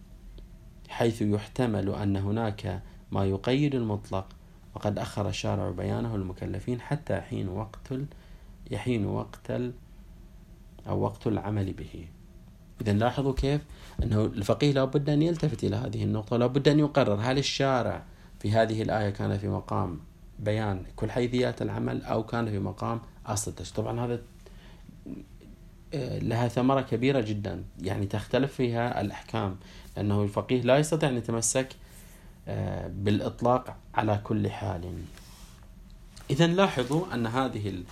حيث 0.89 1.23
يحتمل 1.23 1.95
أن 1.95 2.17
هناك 2.17 2.83
ما 3.13 3.25
يقيد 3.25 3.75
المطلق. 3.75 4.27
وقد 4.75 4.99
أخر 4.99 5.29
الشارع 5.29 5.71
بيانه 5.71 6.17
للمكلفين 6.17 6.81
حتى 6.81 7.21
حين 7.21 7.49
وقت 7.49 7.93
يحين 8.71 9.07
وقت 9.07 9.51
أو 10.89 11.01
وقت 11.01 11.27
العمل 11.27 11.73
به. 11.73 12.07
إذا 12.83 12.93
لاحظوا 12.93 13.33
كيف 13.33 13.61
أنه 14.03 14.25
الفقيه 14.25 14.73
لابد 14.73 15.11
أن 15.11 15.23
يلتفت 15.23 15.65
إلى 15.65 15.77
هذه 15.77 16.05
النقطة 16.05 16.37
لابد 16.37 16.69
أن 16.69 16.79
يقرر 16.79 17.21
هل 17.21 17.39
الشارع 17.39 18.03
في 18.41 18.53
هذه 18.53 18.83
الآية 18.83 19.11
كان 19.11 19.39
في 19.39 19.49
مقام 19.49 20.01
بيان 20.39 20.83
كل 20.97 21.11
حيثيات 21.11 21.63
العمل 21.63 22.03
أو 22.03 22.23
كان 22.23 22.51
في 22.51 22.59
مقام 22.59 23.01
التشريع. 23.31 23.77
طبعا 23.77 24.07
هذا 24.07 24.21
آه، 25.95 26.19
لها 26.19 26.49
ثمرة 26.49 26.81
كبيرة 26.81 27.21
جدا 27.21 27.65
يعني 27.83 28.07
تختلف 28.07 28.55
فيها 28.55 29.01
الأحكام 29.01 29.57
لأنه 29.97 30.23
الفقيه 30.23 30.63
لا 30.63 30.79
يستطيع 30.79 31.09
أن 31.09 31.17
يتمسك 31.17 31.69
آه، 32.49 32.89
بالإطلاق 32.89 33.77
على 33.95 34.21
كل 34.25 34.51
حال. 34.51 34.95
إذا 36.31 36.47
لاحظوا 36.47 37.15
أن 37.15 37.27
هذه 37.27 37.83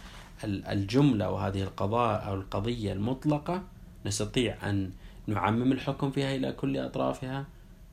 الجملة 0.45 1.31
وهذه 1.31 1.63
القضاء 1.63 2.29
أو 2.29 2.35
القضية 2.35 2.93
المطلقة 2.93 3.63
نستطيع 4.07 4.71
أن 4.71 4.91
نعمم 5.27 5.73
الحكم 5.73 6.11
فيها 6.11 6.35
إلى 6.35 6.53
كل 6.53 6.79
أطرافها 6.79 7.47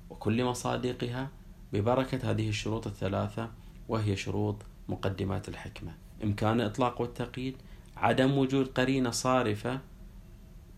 وكل 0.10 0.44
مصادقها 0.44 1.30
ببركة 1.74 2.32
هذه 2.32 2.50
الشروط 2.50 2.88
الثلاثة 2.88 3.50
وهي 3.90 4.16
شروط 4.16 4.56
مقدمات 4.90 5.50
الحكمة. 5.50 5.92
إمكان 6.24 6.62
الإطلاق 6.62 7.02
والتقييد 7.02 7.56
عدم 7.98 8.38
وجود 8.38 8.68
قرينة 8.68 9.12
صارفة 9.12 9.80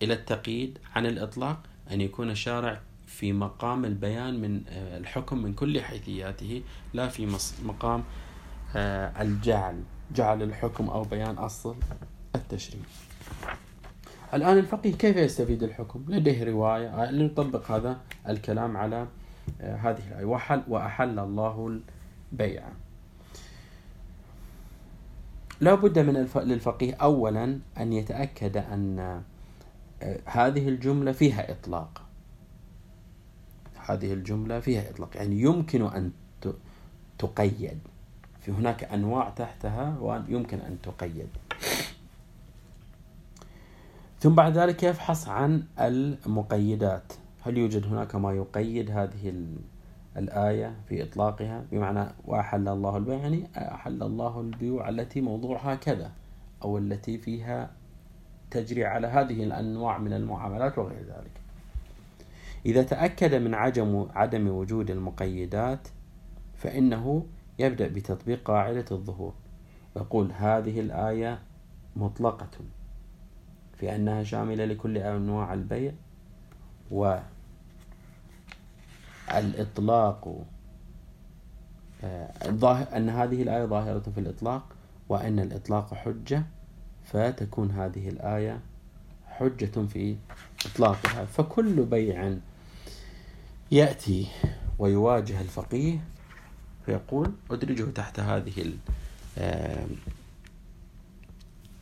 إلى 0.02 0.14
التقييد 0.14 0.80
عن 0.96 1.06
الإطلاق 1.06 1.60
أن 1.92 2.02
يكون 2.02 2.30
الشارع 2.30 2.82
في 3.08 3.34
مقام 3.34 3.86
البيان 3.86 4.42
من 4.42 4.62
آه، 4.70 4.98
الحكم 4.98 5.38
من 5.38 5.54
كل 5.54 5.82
حيثياته 5.82 6.64
لا 6.94 7.08
في 7.08 7.38
مقام 7.64 8.04
آه، 8.76 9.22
الجعل 9.22 9.84
جعل 10.16 10.44
الحكم 10.44 10.90
أو 10.90 11.04
بيان 11.04 11.36
أصل 11.36 11.76
التشريع. 12.36 12.82
الآن 14.34 14.58
الفقيه 14.58 14.94
كيف 14.94 15.18
يستفيد 15.18 15.64
الحكم؟ 15.64 16.06
لديه 16.08 16.44
رواية 16.44 16.88
آه، 16.88 17.12
لنطبق 17.12 17.72
هذا 17.72 17.98
الكلام 18.30 18.78
على 18.78 19.08
هذه 19.60 20.02
الآية. 20.08 20.26
وحل 20.26 20.64
وأحل 20.68 21.20
الله 21.20 21.80
البيع. 22.32 22.64
لا 25.62 25.76
بد 25.76 26.00
من 26.00 26.18
الف... 26.18 26.38
للفقيه 26.38 26.94
أولا 26.94 27.60
أن 27.80 27.94
يتأكد 27.94 28.58
أن 28.58 29.00
آه، 30.02 30.20
هذه 30.26 30.70
الجملة 30.70 31.12
فيها 31.12 31.52
إطلاق. 31.52 32.02
هذه 33.86 34.14
الجملة 34.14 34.60
فيها 34.60 34.90
إطلاق. 34.90 35.18
يعني 35.18 35.42
يمكن 35.42 35.82
أن 35.82 36.12
تقيد. 37.20 37.80
في 38.42 38.52
هناك 38.52 38.84
أنواع 38.84 39.30
تحتها 39.30 39.98
ويمكن 40.00 40.60
أن 40.60 40.78
تقيد. 40.84 41.30
ثم 44.20 44.36
بعد 44.36 44.58
ذلك 44.58 44.84
يفحص 44.84 45.28
عن 45.28 45.64
المقيدات. 45.80 47.14
هل 47.42 47.58
يوجد 47.58 47.86
هناك 47.86 48.16
ما 48.16 48.34
يقيد 48.34 48.92
هذه 48.92 49.46
الآية 50.18 50.76
في 50.90 51.04
إطلاقها؟ 51.04 51.66
بمعنى 51.72 52.06
وأحل 52.26 52.68
الله 52.68 52.98
البيع 52.98 53.18
يعني 53.18 53.48
أحل 53.58 54.04
الله 54.04 54.42
البيوع 54.42 54.90
التي 54.90 55.22
موضوعها 55.22 55.76
كذا 55.76 56.12
أو 56.64 56.78
التي 56.78 57.18
فيها 57.18 57.72
تجري 58.52 58.86
على 58.86 59.08
هذه 59.08 59.44
الأنواع 59.44 59.98
من 59.98 60.14
المعاملات 60.14 60.78
وغير 60.78 61.00
ذلك. 61.00 61.32
إذا 62.66 62.84
تأكد 62.84 63.36
من 63.36 63.54
عدم 63.54 64.08
عدم 64.16 64.48
وجود 64.48 64.92
المقيدات 64.92 65.88
فإنه 66.56 67.26
يبدأ 67.60 67.88
بتطبيق 67.88 68.44
قاعدة 68.44 68.86
الظهور. 68.92 69.34
ويقول 69.96 70.32
هذه 70.32 70.80
الآية 70.80 71.40
مطلقة. 71.96 72.50
في 73.80 73.96
أنها 73.96 74.24
شاملة 74.24 74.66
لكل 74.66 74.98
أنواع 74.98 75.54
البيع 75.54 75.92
والإطلاق 79.32 80.46
آه، 82.04 82.32
أن 82.98 83.10
هذه 83.10 83.42
الآية 83.42 83.66
ظاهرة 83.66 84.04
في 84.16 84.20
الإطلاق 84.20 84.64
وأن 85.10 85.40
الإطلاق 85.40 85.94
حجة 85.94 86.44
فتكون 87.06 87.72
هذه 87.72 88.10
الآية 88.10 88.60
حجة 89.28 89.86
في 89.88 90.16
إطلاقها. 90.66 91.26
فكل 91.26 91.86
بيع 91.86 92.36
يأتي 93.72 94.28
ويواجه 94.80 95.42
الفقيه 95.42 96.00
فيقول 96.86 97.32
أدرجه 97.52 97.84
تحت 97.84 98.20
هذه 98.20 98.74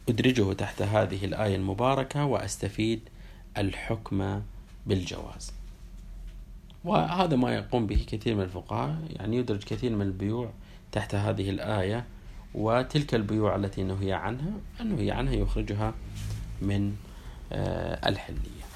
أدرجه 0.10 0.54
تحت 0.54 0.82
هذه 0.82 1.26
الآية 1.26 1.56
المباركة 1.56 2.26
وأستفيد 2.26 3.00
الحكم 3.58 4.42
بالجواز. 4.86 5.52
وهذا 6.84 7.36
ما 7.36 7.56
يقوم 7.56 7.88
به 7.88 8.06
كثير 8.08 8.36
من 8.36 8.42
الفقهاء 8.42 8.98
يعني 9.10 9.38
يدرج 9.38 9.64
كثير 9.64 9.96
من 9.96 10.02
البيوع 10.02 10.50
تحت 10.92 11.16
هذه 11.16 11.50
الآية 11.50 12.06
وتلك 12.56 13.16
البيوع 13.16 13.56
التي 13.56 13.84
نهي 13.84 14.14
عنها 14.14 14.52
النهي 14.82 15.12
عنها 15.12 15.34
يخرجها 15.34 15.94
من 16.62 16.96
آه، 17.52 18.10
الحلية. 18.10 18.68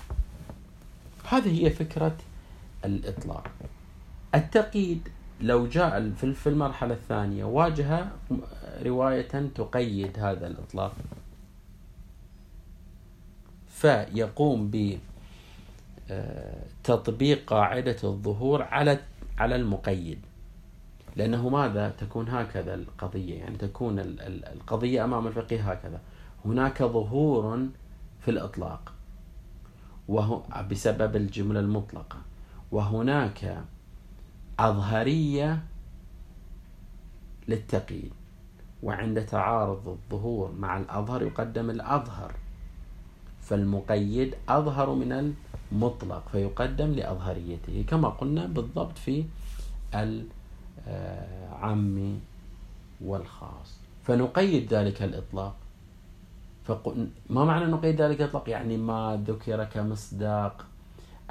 هذه 1.30 1.66
هي 1.66 1.70
فكرة 1.70 2.16
الإطلاق. 2.86 3.48
التقييد 4.36 5.08
لو 5.42 5.68
جاء 5.68 6.12
في 6.18 6.48
المرحلة 6.48 6.94
الثانية 6.94 7.44
واجه 7.44 8.08
رواية 8.84 9.50
تقيد 9.56 10.20
هذا 10.20 10.48
الإطلاق. 10.48 10.94
فيقوم 13.82 14.72
بتطبيق 16.82 17.54
قاعدة 17.54 17.98
الظهور 18.04 18.64
على 18.64 19.00
على 19.38 19.56
المقيد. 19.56 20.20
لأنه 21.16 21.50
ماذا؟ 21.50 21.90
تكون 21.90 22.30
هكذا 22.30 22.74
القضية 22.74 23.40
يعني 23.40 23.58
تكون 23.58 24.00
القضية 24.00 25.04
أمام 25.04 25.28
الفقيه 25.28 25.72
هكذا. 25.72 26.02
هناك 26.46 26.84
ظهور 26.84 27.68
في 28.20 28.32
الإطلاق 28.32 28.94
وهو 30.08 30.44
بسبب 30.72 31.16
الجملة 31.16 31.60
المطلقة. 31.60 32.18
وهناك 32.72 33.64
أظهرية 34.60 35.64
للتقييد. 37.48 38.14
وعند 38.84 39.26
تعارض 39.26 39.88
الظهور 39.88 40.52
مع 40.52 40.78
الأظهر 40.78 41.22
يقدم 41.22 41.70
الأظهر. 41.70 42.36
فالمقيد 43.42 44.36
أظهر 44.50 44.94
من 44.94 45.34
المطلق 45.72 46.24
فيقدم 46.32 46.92
لأظهريته 46.92 47.86
كما 47.88 48.10
قلنا 48.10 48.46
بالضبط 48.46 48.98
في 48.98 49.26
العام 50.88 52.20
والخاص. 53.02 53.78
فنقيد 54.04 54.74
ذلك 54.74 55.02
الإطلاق. 55.02 55.56
ما 57.30 57.46
معنى 57.46 57.66
نقيد 57.66 58.02
ذلك 58.02 58.22
الإطلاق؟ 58.22 58.50
يعني 58.50 58.78
ما 58.78 59.24
ذكر 59.28 59.64
كمصداق 59.64 60.66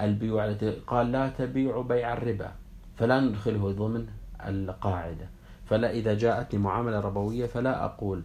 البيوع 0.01 0.44
التي 0.44 0.70
قال 0.70 1.12
لا 1.12 1.29
تبيع 1.29 1.81
بيع 1.81 2.12
الربا. 2.12 2.53
فلا 2.99 3.20
ندخله 3.20 3.73
ضمن 3.73 4.07
القاعدة. 4.46 5.29
فلا 5.66 5.90
إذا 5.90 6.14
جاءتني 6.14 6.61
معاملة 6.61 7.01
ربوية 7.01 7.46
فلا 7.46 7.85
أقول 7.85 8.23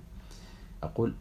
أقول 0.84 1.13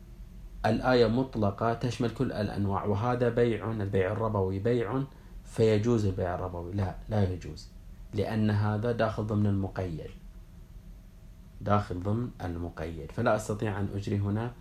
الآية 0.66 1.06
مطلقة 1.06 1.74
تشمل 1.74 2.10
كل 2.10 2.32
الأنواع 2.32 2.84
وهذا 2.84 3.28
بيع 3.28 3.70
البيع 3.70 4.12
الربوي 4.12 4.58
بيع 4.58 5.02
فيجوز 5.44 6.04
البيع 6.04 6.34
الربوي. 6.34 6.72
لا 6.72 6.94
لا 7.08 7.32
يجوز 7.32 7.68
لأن 8.14 8.50
هذا 8.50 8.92
داخل 8.92 9.26
ضمن 9.26 9.46
المقيد. 9.46 10.10
داخل 11.60 12.02
ضمن 12.02 12.30
المقيد. 12.44 13.12
فلا 13.12 13.36
أستطيع 13.36 13.80
أن 13.80 13.88
أجري 13.94 14.18
هنا 14.18 14.52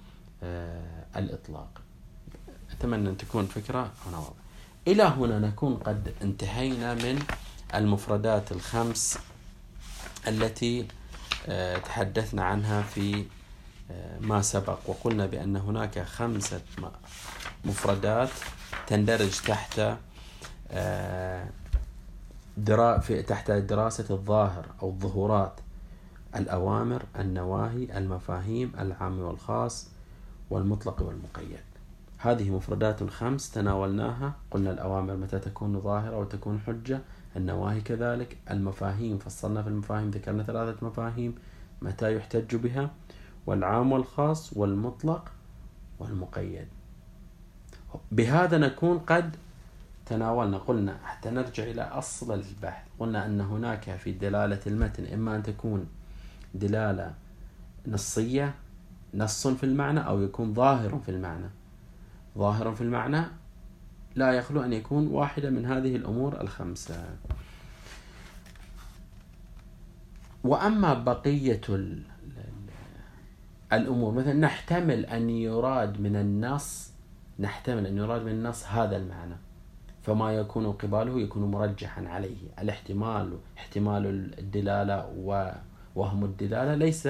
آه 0.44 1.06
الإطلاق. 1.16 1.82
أتمنى 2.72 3.10
أن 3.10 3.18
تكون 3.18 3.46
فكرة 3.46 3.92
هنا 4.08 4.18
واضحة 4.18 4.34
إلى 4.88 5.04
هنا 5.04 5.39
نكون 5.39 5.76
قد 5.76 6.13
انتهينا 6.22 6.94
من 6.94 7.20
المفردات 7.76 8.52
الخمس 8.52 9.20
التي 10.28 10.88
آه 11.48 11.78
تحدثنا 11.78 12.44
عنها 12.44 12.82
في 12.82 13.26
ما 14.22 14.41
سبق. 14.41 14.80
وقلنا 14.88 15.26
بأن 15.26 15.56
هناك 15.56 16.00
خمسة 16.00 16.62
مفردات 17.65 18.30
تندرج 18.88 19.41
تحت 19.41 19.98
آه، 20.72 21.46
درا 22.58 22.98
في 23.00 23.22
تحت 23.22 23.52
دراسة 23.52 24.06
الظاهر 24.15 24.65
أو 24.82 24.89
الظهورات. 24.89 25.60
الأوامر 26.36 27.04
النواهي 27.19 27.98
المفاهيم 27.98 28.72
العام 28.80 29.19
والخاص 29.19 29.88
والمطلق 30.50 31.02
والمقيد. 31.02 31.60
هذه 32.17 32.50
مفردات 32.50 33.04
خمس 33.04 33.52
تناولناها. 33.52 34.34
قلنا 34.52 34.72
الأوامر 34.72 35.15
متى 35.15 35.39
تكون 35.39 35.82
ظاهرة 35.82 36.17
وتكون 36.17 36.60
حجة. 36.67 37.00
النواهي 37.36 37.82
كذلك. 37.82 38.38
المفاهيم 38.52 39.17
فصلنا 39.17 39.63
في 39.63 39.69
المفاهيم 39.69 40.10
ذكرنا 40.10 40.43
ثلاثة 40.43 40.88
مفاهيم. 40.88 41.36
متى 41.82 42.15
يحتج 42.15 42.56
بها؟ 42.56 42.89
والعام 43.46 43.92
والخاص 43.92 44.58
والمطلق 44.58 45.32
والمقيد. 46.00 46.68
بهذا 48.12 48.58
نكون 48.58 49.00
قد 49.00 49.36
تناولنا 50.06 50.58
قلنا 50.58 50.98
حتى 51.04 51.30
نرجع 51.30 51.64
إلى 51.64 51.82
أصل 51.82 52.34
البحث. 52.34 52.86
قلنا 53.00 53.26
أن 53.26 53.42
هناك 53.42 53.96
في 53.96 54.12
دلالة 54.12 54.60
المتن 54.68 55.06
إما 55.14 55.36
أن 55.36 55.44
تكون 55.44 55.88
دلالة 56.54 57.14
نصية 57.88 58.54
نص 59.14 59.48
في 59.48 59.64
المعنى 59.64 60.08
أو 60.08 60.22
يكون 60.22 60.54
ظاهر 60.54 61.00
في 61.06 61.12
المعنى. 61.12 61.50
ظاهر 62.38 62.76
في 62.76 62.82
المعنى 62.82 63.26
لا 64.16 64.32
يخلو 64.32 64.62
أن 64.62 64.74
يكون 64.74 65.08
واحدة 65.08 65.50
من 65.50 65.66
هذه 65.66 65.96
الأمور 65.96 66.42
الخمسة. 66.42 67.06
وأما 70.44 70.94
بقية 70.94 71.62
الأمور. 73.76 74.14
مثلا 74.14 74.34
نحتمل 74.34 75.06
أن 75.06 75.30
يراد 75.30 76.00
من 76.00 76.16
النص 76.16 76.90
نحتمل 77.40 77.86
أن 77.86 77.98
يراد 77.98 78.22
من 78.22 78.32
النص 78.32 78.66
هذا 78.66 78.98
المعنى. 78.98 79.36
فما 80.04 80.32
يكون 80.32 80.72
قباله 80.72 81.20
يكون 81.20 81.52
مرجحا 81.52 82.08
عليه. 82.08 82.38
الاحتمال 82.60 83.38
احتمال 83.58 84.34
الدلالة 84.40 85.10
ووهم 85.18 86.24
الدلالة 86.24 86.76
ليس 86.76 87.10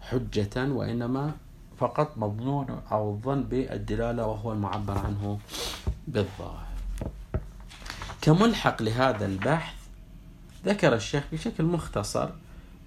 حجة 0.00 0.72
وإنما 0.72 1.32
فقط 1.78 2.18
مظنون 2.18 2.66
أو 2.92 3.10
الظن 3.10 3.42
بالدلالة 3.42 4.26
وهو 4.26 4.52
المعبر 4.52 4.98
عنه 4.98 5.38
بالظاهر. 6.08 6.66
كملحق 8.22 8.82
لهذا 8.82 9.26
البحث 9.26 9.74
ذكر 10.66 10.94
الشيخ 10.94 11.24
بشكل 11.32 11.64
مختصر 11.64 12.28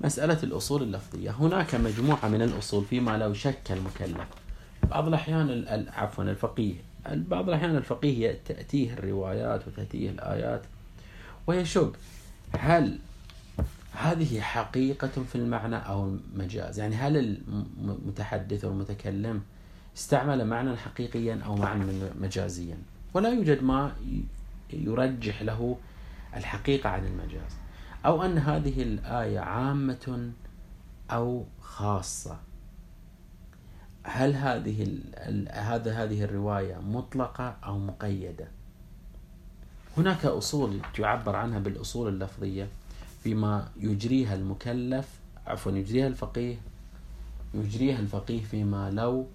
مسألة 0.01 0.43
الأصول 0.43 0.83
اللفظية. 0.83 1.31
هناك 1.31 1.75
مجموعة 1.75 2.27
من 2.27 2.41
الأصول 2.41 2.85
فيما 2.85 3.17
لو 3.17 3.33
شك 3.33 3.71
المكلف. 3.71 4.27
بعض 4.89 5.07
الأحيان 5.07 5.85
عفوا 5.93 6.23
الفقيه. 6.23 6.75
بعض 7.11 7.49
الأحيان 7.49 7.75
الفقيه 7.75 8.39
تأتيه 8.45 8.93
الروايات 8.93 9.67
وتأتيه 9.67 10.09
الآيات. 10.09 10.61
ويشك 11.47 11.91
هل 12.59 12.99
هذه 13.93 14.41
حقيقة 14.41 15.23
في 15.31 15.35
المعنى 15.35 15.75
أو 15.75 16.17
المجاز؟ 16.33 16.79
يعني 16.79 16.95
هل 16.95 17.37
المتحدث 17.81 18.65
والمتكلم 18.65 19.41
استعمل 19.97 20.47
معنى 20.47 20.77
حقيقيا 20.77 21.39
أو 21.45 21.55
معنى 21.55 21.85
مجازيا؟ 22.21 22.77
ولا 23.13 23.29
يوجد 23.29 23.63
ما 23.63 23.95
يرجح 24.73 25.41
له 25.41 25.77
الحقيقة 26.35 26.89
عن 26.89 27.05
المجاز. 27.05 27.64
أو 28.05 28.23
أن 28.23 28.37
هذه 28.37 28.81
الآية 28.81 29.39
عامة 29.39 30.31
أو 31.11 31.45
خاصة. 31.61 32.39
هل 34.03 34.33
هذه 34.33 34.99
هذا 35.49 35.93
هذه 36.03 36.23
الرواية 36.23 36.77
مطلقة 36.79 37.57
أو 37.65 37.79
مقيدة؟ 37.79 38.47
هناك 39.97 40.25
أصول 40.25 40.79
تعبر 40.95 41.35
عنها 41.35 41.59
بالأصول 41.59 42.07
اللفظية 42.13 42.67
فيما 43.23 43.67
يجريها 43.77 44.35
المكلف 44.35 45.19
عفوا 45.47 45.71
يجريها 45.71 46.07
الفقيه 46.07 46.57
يجريها 47.53 47.99
الفقيه 47.99 48.43
فيما 48.43 48.91
لو 48.91 49.27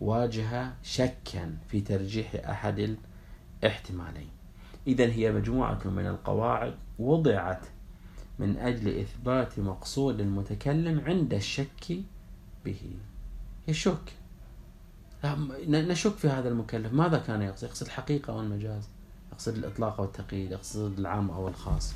واجه 0.00 0.72
شكا 0.82 1.56
في 1.68 1.80
ترجيح 1.80 2.34
أحد 2.34 2.96
الاحتمالين. 3.62 4.30
إذا 4.86 5.06
هي 5.06 5.32
مجموعة 5.32 5.80
من 5.84 6.06
القواعد 6.06 6.74
وضعت 6.98 7.66
من 8.40 8.56
أجل 8.56 9.00
إثبات 9.00 9.58
مقصود 9.58 10.20
المتكلم 10.20 11.00
عند 11.00 11.34
الشك 11.34 12.02
به. 12.64 12.80
يشك 13.68 14.12
نشك 15.68 16.14
في 16.16 16.28
هذا 16.28 16.48
المكلف. 16.48 16.92
ماذا 16.92 17.18
كان 17.18 17.42
يقصد؟ 17.42 17.64
يقصد 17.64 17.86
الحقيقة 17.86 18.32
أو 18.32 18.40
المجاز؟ 18.40 18.88
يقصد 19.32 19.54
الإطلاق 19.54 20.00
أو 20.00 20.04
التقييد؟ 20.04 20.52
يقصد 20.52 20.98
العام 20.98 21.30
أو 21.30 21.48
الخاص؟ 21.48 21.92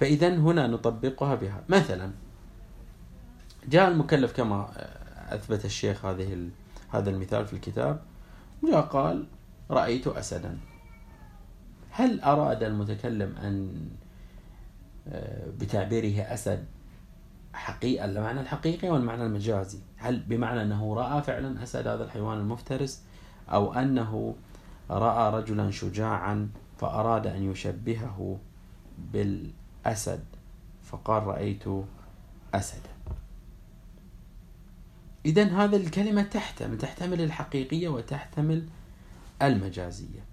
فإذا 0.00 0.36
هنا 0.36 0.66
نطبقها 0.66 1.34
بها. 1.34 1.64
مثلا 1.68 2.10
جاء 3.68 3.88
المكلف 3.88 4.32
كما 4.32 4.70
أثبت 5.28 5.64
الشيخ 5.64 6.04
هذه 6.04 6.48
هذا 6.88 7.10
المثال 7.10 7.46
في 7.46 7.52
الكتاب 7.52 8.02
جاء 8.64 8.80
قال 8.80 9.26
رأيت 9.70 10.06
أسدا. 10.06 10.58
هل 11.90 12.20
أراد 12.20 12.62
المتكلم 12.62 13.36
أن 13.36 13.88
بتعبيره 15.58 16.22
أسد 16.22 16.64
حقيقة 17.52 18.04
المعنى 18.04 18.40
الحقيقي 18.40 18.88
والمعنى 18.90 19.26
المجازي. 19.26 19.78
هل 19.96 20.20
بمعنى 20.20 20.62
أنه 20.62 20.94
رأى 20.94 21.22
فعلا 21.22 21.62
أسد 21.62 21.86
هذا 21.86 22.04
الحيوان 22.04 22.38
المفترس 22.38 23.02
أو 23.48 23.72
أنه 23.72 24.34
رأى 24.90 25.40
رجلا 25.40 25.70
شجاعا 25.70 26.48
فأراد 26.78 27.26
أن 27.26 27.50
يشبهه 27.50 28.38
بالأسد 29.12 30.24
فقال 30.82 31.22
رأيت 31.22 31.64
أسدا؟ 32.54 32.90
إذا 35.26 35.44
هذا 35.44 35.76
الكلمة 35.76 36.22
تحتمل 36.22 36.78
تحتمل 36.78 37.20
الحقيقية 37.20 37.88
وتحتمل 37.88 38.68
المجازية. 39.42 40.27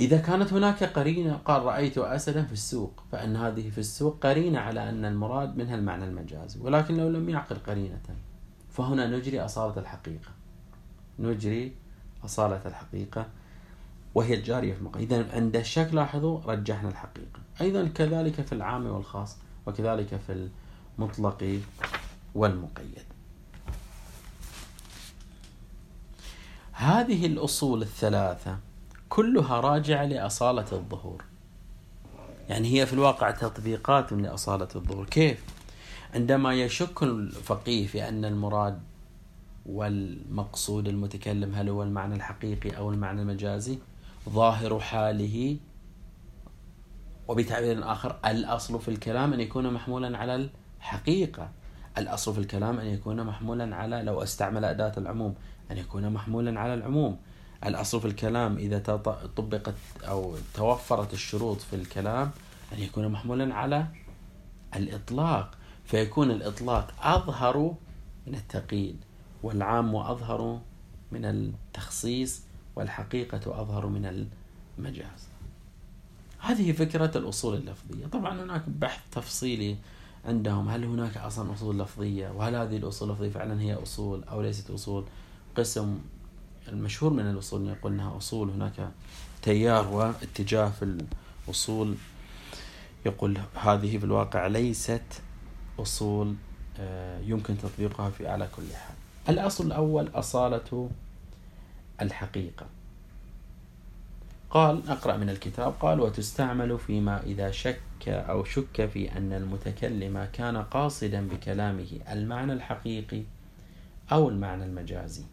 إذا 0.00 0.18
كانت 0.18 0.52
هناك 0.52 0.84
قرينة 0.84 1.36
قال 1.44 1.62
رأيت 1.62 1.98
أسدا 1.98 2.44
في 2.44 2.52
السوق 2.52 3.02
فإن 3.12 3.36
هذه 3.36 3.70
في 3.70 3.78
السوق 3.78 4.26
قرينة 4.26 4.58
على 4.58 4.88
أن 4.88 5.04
المراد 5.04 5.56
منها 5.56 5.74
المعنى 5.74 6.04
المجازي 6.04 6.60
ولكن 6.60 6.96
لو 6.96 7.08
لم 7.08 7.28
يعقل 7.28 7.56
قرينة. 7.56 8.00
فهنا 8.70 9.06
نجري 9.06 9.40
أصالة 9.40 9.80
الحقيقة. 9.80 10.30
نجري 11.18 11.72
أصالة 12.24 12.60
الحقيقة 12.66 13.26
وهي 14.14 14.34
الجارية 14.34 14.74
في 14.74 14.80
المقام. 14.80 15.02
إذا 15.02 15.34
عند 15.34 15.56
الشك 15.56 15.88
لاحظوا 15.92 16.40
رجحنا 16.40 16.88
الحقيقة. 16.88 17.40
أيضا 17.60 17.88
كذلك 17.88 18.40
في 18.40 18.52
العام 18.52 18.86
والخاص 18.86 19.36
وكذلك 19.66 20.20
في 20.26 20.48
المطلق 20.98 21.60
والمقيد. 22.34 23.04
هذه 26.72 27.26
الأصول 27.26 27.82
الثلاثة. 27.82 28.69
كلها 29.10 29.60
راجعة 29.60 30.04
لأصالة 30.04 30.66
الظهور. 30.72 31.24
يعني 32.48 32.80
هي 32.80 32.86
في 32.86 32.92
الواقع 32.92 33.30
تطبيقات 33.30 34.12
لأصالة 34.12 34.68
الظهور. 34.76 35.06
كيف؟ 35.06 35.44
عندما 36.14 36.54
يشك 36.54 37.02
الفقيه 37.02 37.86
في 37.86 38.08
أن 38.08 38.24
المراد 38.24 38.78
والمقصود 39.66 40.88
المتكلم 40.88 41.54
هل 41.54 41.68
هو 41.68 41.82
المعنى 41.82 42.14
الحقيقي 42.14 42.76
أو 42.76 42.90
المعنى 42.90 43.22
المجازي؟ 43.22 43.78
ظاهر 44.28 44.80
حاله 44.80 45.56
وبتعبير 47.28 47.92
آخر 47.92 48.16
الأصل 48.26 48.80
في 48.80 48.88
الكلام 48.88 49.32
أن 49.32 49.40
يكون 49.40 49.72
محمولا 49.72 50.18
على 50.18 50.48
الحقيقة. 50.78 51.50
الأصل 51.98 52.34
في 52.34 52.40
الكلام 52.40 52.78
أن 52.78 52.86
يكون 52.86 53.24
محمولا 53.24 53.76
على 53.76 54.02
لو 54.02 54.22
استعمل 54.22 54.64
أداة 54.64 54.92
العموم 54.96 55.34
أن 55.70 55.76
يكون 55.76 56.10
محمولا 56.10 56.60
على 56.60 56.74
العموم. 56.74 57.18
الأصل 57.66 58.00
في 58.00 58.06
الكلام 58.06 58.56
إذا 58.56 58.78
طبقت 59.36 59.74
أو 60.02 60.34
توفرت 60.54 61.12
الشروط 61.12 61.60
في 61.60 61.76
الكلام 61.76 62.30
أن 62.72 62.78
يكون 62.78 63.08
محمولا 63.08 63.54
على 63.54 63.86
الإطلاق؟ 64.76 65.50
فيكون 65.84 66.30
الإطلاق 66.30 66.94
أظهر 67.02 67.74
من 68.26 68.34
التقييد 68.34 68.96
والعام 69.42 69.96
أظهر 69.96 70.60
من 71.12 71.24
التخصيص 71.24 72.42
والحقيقة 72.76 73.60
أظهر 73.60 73.86
من 73.86 74.26
المجاز. 74.78 75.28
هذه 76.38 76.72
فكرة 76.72 77.18
الأصول 77.18 77.54
اللفظية. 77.54 78.06
طبعا 78.06 78.42
هناك 78.42 78.62
بحث 78.68 79.00
تفصيلي 79.12 79.76
عندهم. 80.24 80.68
هل 80.68 80.84
هناك 80.84 81.16
أصلا 81.16 81.52
أصول 81.52 81.78
لفظية؟ 81.78 82.28
وهل 82.28 82.54
هذه 82.54 82.76
الأصول 82.76 83.08
اللفظية 83.08 83.30
فعلا 83.30 83.60
هي 83.60 83.74
أصول 83.74 84.24
أو 84.24 84.42
ليست 84.42 84.70
أصول؟ 84.70 85.04
قسم 85.56 85.98
المشهور 86.72 87.12
من 87.12 87.30
الأصول 87.30 87.68
يقول 87.68 87.92
أنها 87.92 88.16
أصول 88.16 88.50
هناك 88.50 88.90
تيار 89.42 89.88
واتجاه 89.88 90.70
في 90.70 90.98
الأصول 91.48 91.94
يقول 93.06 93.38
هذه 93.54 93.98
في 93.98 94.04
الواقع 94.04 94.46
ليست 94.46 95.02
أصول 95.78 96.34
آه، 96.78 97.20
يمكن 97.20 97.58
تطبيقها 97.58 98.10
في 98.10 98.28
على 98.28 98.48
كل 98.56 98.74
حال. 98.74 98.96
الأصل 99.28 99.66
الأول 99.66 100.10
أصالة 100.14 100.90
الحقيقة. 102.00 102.66
قال 104.50 104.88
أقرأ 104.88 105.16
من 105.16 105.30
الكتاب 105.30 105.74
قال 105.80 106.00
وتستعمل 106.00 106.78
فيما 106.78 107.22
إذا 107.22 107.50
شك 107.50 108.08
أو 108.08 108.44
شك 108.44 108.86
في 108.86 109.16
أن 109.16 109.32
المتكلم 109.32 110.28
كان 110.32 110.56
قاصدا 110.56 111.28
بكلامه 111.28 111.88
المعنى 112.12 112.52
الحقيقي 112.52 113.22
أو 114.12 114.28
المعنى 114.28 114.64
المجازي. 114.64 115.24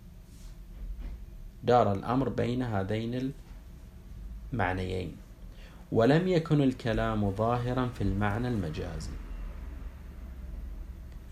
دار 1.68 1.94
الأمر 1.94 2.30
بين 2.30 2.64
هذين 2.64 3.34
المعنيين. 4.54 5.16
ولم 5.92 6.28
يكن 6.28 6.62
الكلام 6.62 7.32
ظاهرا 7.32 7.88
في 7.88 8.02
المعنى 8.02 8.48
المجازي. 8.48 9.12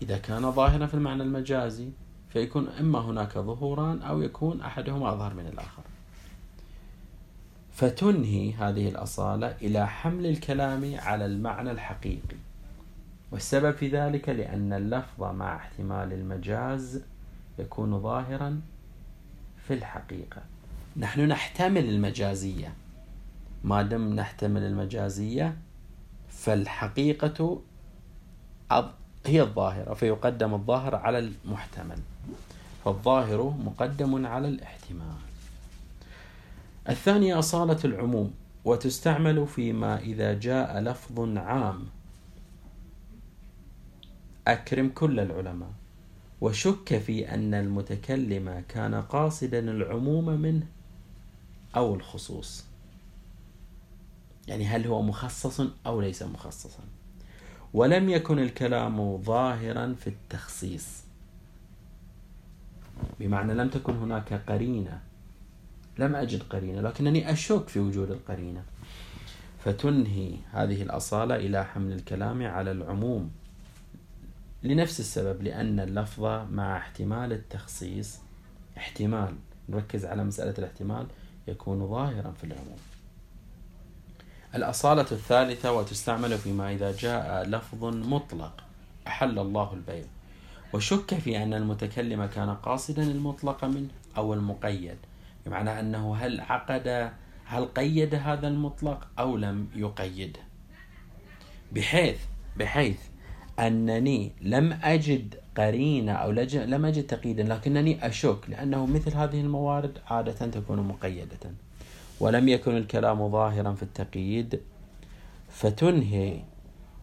إذا 0.02 0.18
كان 0.18 0.52
ظاهرا 0.52 0.86
في 0.86 0.94
المعنى 0.94 1.22
المجازي 1.22 1.88
فيكون 2.28 2.68
إما 2.68 2.98
هناك 2.98 3.38
ظهوران 3.38 4.02
أو 4.02 4.22
يكون 4.22 4.60
أحدهما 4.60 5.12
أظهر 5.12 5.34
من 5.34 5.46
الآخر. 5.46 5.82
فتنهي 7.72 8.52
هذه 8.52 8.88
الأصالة 8.88 9.56
إلى 9.62 9.86
حمل 9.86 10.26
الكلام 10.26 10.94
على 10.98 11.26
المعنى 11.26 11.70
الحقيقي. 11.70 12.36
والسبب 13.32 13.70
في 13.70 13.88
ذلك 13.88 14.28
لأن 14.28 14.72
اللفظ 14.72 15.24
مع 15.24 15.56
احتمال 15.56 16.12
المجاز 16.12 17.02
يكون 17.58 18.00
ظاهرا 18.00 18.60
في 19.68 19.74
الحقيقة. 19.74 20.42
نحن 20.96 21.20
نحتمل 21.20 21.88
المجازية. 21.88 22.74
ما 23.64 23.82
دم 23.82 24.14
نحتمل 24.14 24.62
المجازية 24.62 25.56
فالحقيقة 26.28 27.62
هي 29.26 29.42
الظاهرة 29.42 29.94
فيقدم 29.94 30.54
الظاهر 30.54 30.94
على 30.94 31.18
المحتمل. 31.18 31.98
فالظاهر 32.84 33.54
مقدم 33.64 34.26
على 34.26 34.48
الاحتمال. 34.48 35.16
الثانية 36.88 37.38
أصالة 37.38 37.78
العموم 37.84 38.34
وتستعمل 38.64 39.46
فيما 39.46 39.98
إذا 39.98 40.34
جاء 40.34 40.80
لفظ 40.80 41.36
عام. 41.38 41.84
أكرم 44.48 44.88
كل 44.88 45.20
العلماء. 45.20 45.70
وشك 46.40 46.98
في 46.98 47.34
أن 47.34 47.54
المتكلم 47.54 48.64
كان 48.68 48.94
قاصدا 48.94 49.58
العموم 49.58 50.24
منه 50.24 50.66
أو 51.76 51.94
الخصوص. 51.94 52.64
يعني 54.48 54.66
هل 54.66 54.86
هو 54.86 55.02
مخصص 55.02 55.60
أو 55.86 56.00
ليس 56.00 56.22
مخصصا. 56.22 56.82
ولم 57.74 58.08
يكن 58.08 58.38
الكلام 58.38 59.22
ظاهرا 59.22 59.94
في 60.00 60.06
التخصيص. 60.06 61.02
بمعنى 63.20 63.54
لم 63.54 63.68
تكن 63.68 63.96
هناك 63.96 64.32
قرينة. 64.32 65.00
لم 65.98 66.16
أجد 66.16 66.42
قرينة 66.42 66.80
لكنني 66.80 67.32
أشك 67.32 67.68
في 67.68 67.80
وجود 67.80 68.10
القرينة. 68.10 68.62
فتنهي 69.64 70.34
هذه 70.52 70.82
الأصالة 70.82 71.36
إلى 71.36 71.64
حمل 71.64 71.92
الكلام 71.92 72.42
على 72.46 72.70
العموم. 72.70 73.30
لنفس 74.62 75.00
السبب 75.00 75.42
لأن 75.42 75.80
اللفظ 75.80 76.24
مع 76.50 76.76
احتمال 76.76 77.32
التخصيص 77.32 78.18
احتمال 78.78 79.34
نركز 79.68 80.04
على 80.04 80.24
مسألة 80.24 80.54
الاحتمال 80.58 81.06
يكون 81.48 81.88
ظاهرا 81.88 82.30
في 82.30 82.44
العموم. 82.44 82.78
الأصالة 84.54 85.06
الثالثة 85.12 85.72
وتستعمل 85.72 86.38
فيما 86.38 86.72
إذا 86.72 86.96
جاء 86.96 87.48
لفظ 87.48 87.84
مطلق 87.84 88.64
أحل 89.06 89.38
الله 89.38 89.74
البيع. 89.74 90.04
وشك 90.72 91.14
في 91.14 91.42
أن 91.42 91.54
المتكلم 91.54 92.26
كان 92.26 92.54
قاصدا 92.54 93.02
المطلق 93.02 93.64
منه 93.64 93.88
أو 94.16 94.34
المقيد 94.34 94.96
بمعنى 95.46 95.80
أنه 95.80 96.16
هل 96.16 96.40
عقد 96.40 97.12
هل 97.44 97.64
قيد 97.64 98.14
هذا 98.14 98.48
المطلق 98.48 99.06
أو 99.18 99.36
لم 99.36 99.68
يقيده. 99.74 100.40
بحيث 101.72 102.18
بحيث 102.56 102.98
أنني 103.58 104.32
لم 104.40 104.72
أجد 104.82 105.34
قرينة 105.56 106.12
أو 106.12 106.30
لم 106.54 106.84
أجد 106.84 107.06
تقييدا 107.06 107.42
لكنني 107.42 108.06
أشك 108.06 108.38
لأنه 108.48 108.86
مثل 108.86 109.16
هذه 109.16 109.40
الموارد 109.40 109.98
عادة 110.10 110.32
تكون 110.32 110.80
مقيدة. 110.80 111.50
ولم 112.20 112.48
يكن 112.48 112.76
الكلام 112.76 113.30
ظاهرا 113.30 113.72
في 113.72 113.82
التقييد 113.82 114.60
فتنهي 115.50 116.40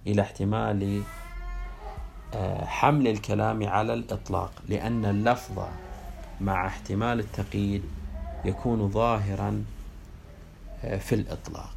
إلى 0.07 0.21
احتمال 0.21 1.03
آه، 2.33 2.65
حمل 2.65 3.07
الكلام 3.07 3.67
على 3.67 3.93
الإطلاق 3.93 4.51
لأن 4.69 5.05
اللفظ 5.05 5.63
مع 6.41 6.67
احتمال 6.67 7.19
التقييد 7.19 7.83
يكون 8.45 8.89
ظاهرا 8.89 9.65
آه، 10.83 10.97
في 10.97 11.15
الإطلاق. 11.15 11.73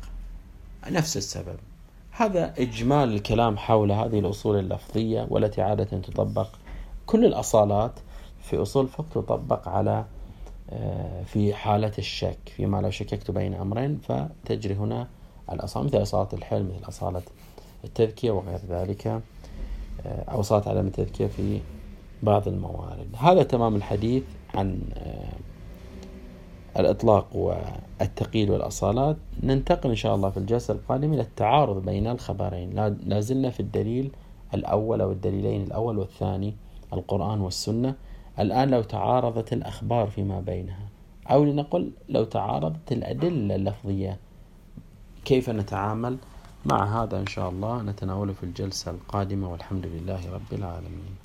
نفس 0.91 1.17
السبب. 1.17 1.59
هذا 2.19 2.55
إجمال 2.59 3.15
الكلام 3.15 3.57
حول 3.57 3.93
هذه 3.93 4.19
الأصول 4.19 4.59
اللفظية 4.59 5.27
والتي 5.31 5.63
عادة 5.63 5.85
تطبق. 5.85 6.49
كل 7.07 7.25
الأصالات 7.25 7.93
في 8.43 8.63
أصول 8.63 8.85
الفقه 8.85 9.07
تطبق 9.15 9.69
على 9.69 10.05
آه، 10.71 11.23
في 11.23 11.55
حالة 11.55 11.93
الشك 11.99 12.39
فيما 12.57 12.81
لو 12.81 12.91
شككت 12.91 13.31
بين 13.31 13.55
أمرين 13.55 13.99
فتجري 14.09 14.75
هنا 14.75 15.09
الأصالة 15.53 15.87
مثل 15.87 16.03
أصالة 16.03 16.29
الحل 16.33 16.63
مثل 16.63 16.89
أصالة 16.89 17.23
التذكية 17.85 18.31
وغير 18.31 18.61
ذلك 18.69 19.07
آه، 19.07 19.21
أو 20.07 20.41
أصالة 20.41 20.69
عدم 20.69 20.87
التذكية 20.87 21.27
في 21.27 21.61
بعض 22.23 22.49
الموارد. 22.49 23.09
هذا 23.19 23.43
تمام 23.43 23.77
الحديث 23.77 24.23
عن 24.55 24.81
آه، 24.95 25.33
الإطلاق 26.79 27.37
والتقييد 27.37 28.51
والأصالات 28.51 29.17
ننتقل 29.43 29.91
إن 29.91 29.97
شاء 29.97 30.15
الله 30.15 30.31
في 30.31 30.37
الجلسة 30.37 30.75
القادمة 30.75 31.15
إلى 31.15 31.23
التعارض 31.23 31.85
بين 31.85 32.07
الخبرين. 32.07 32.97
لا 33.07 33.21
زلنا 33.21 33.51
في 33.51 33.61
الدليل 33.61 34.11
الأول 34.55 35.01
أو 35.01 35.13
الدليلين 35.13 35.63
الأول 35.63 35.99
والثاني 35.99 36.55
القرآن 36.93 37.41
والسنة. 37.41 37.95
الآن 38.39 38.71
لو 38.71 38.83
تعارضت 38.83 39.53
الأخبار 39.53 40.07
فيما 40.07 40.41
بينها 40.41 40.89
أو 41.31 41.45
لنقل 41.45 41.91
لو 42.09 42.25
تعارضت 42.25 42.93
الأدلة 42.93 43.55
اللفظية 43.55 44.19
كيف 45.25 45.51
نتعامل 45.51 46.17
مع 46.67 47.03
هذا 47.03 47.21
إن 47.21 47.27
شاء 47.27 47.51
الله؟ 47.51 47.83
نتناوله 47.83 48.33
في 48.33 48.43
الجلسة 48.43 48.91
القادمة 48.91 49.53
والحمد 49.53 49.87
لله 49.87 50.21
رب 50.33 50.53
العالمين. 50.53 51.15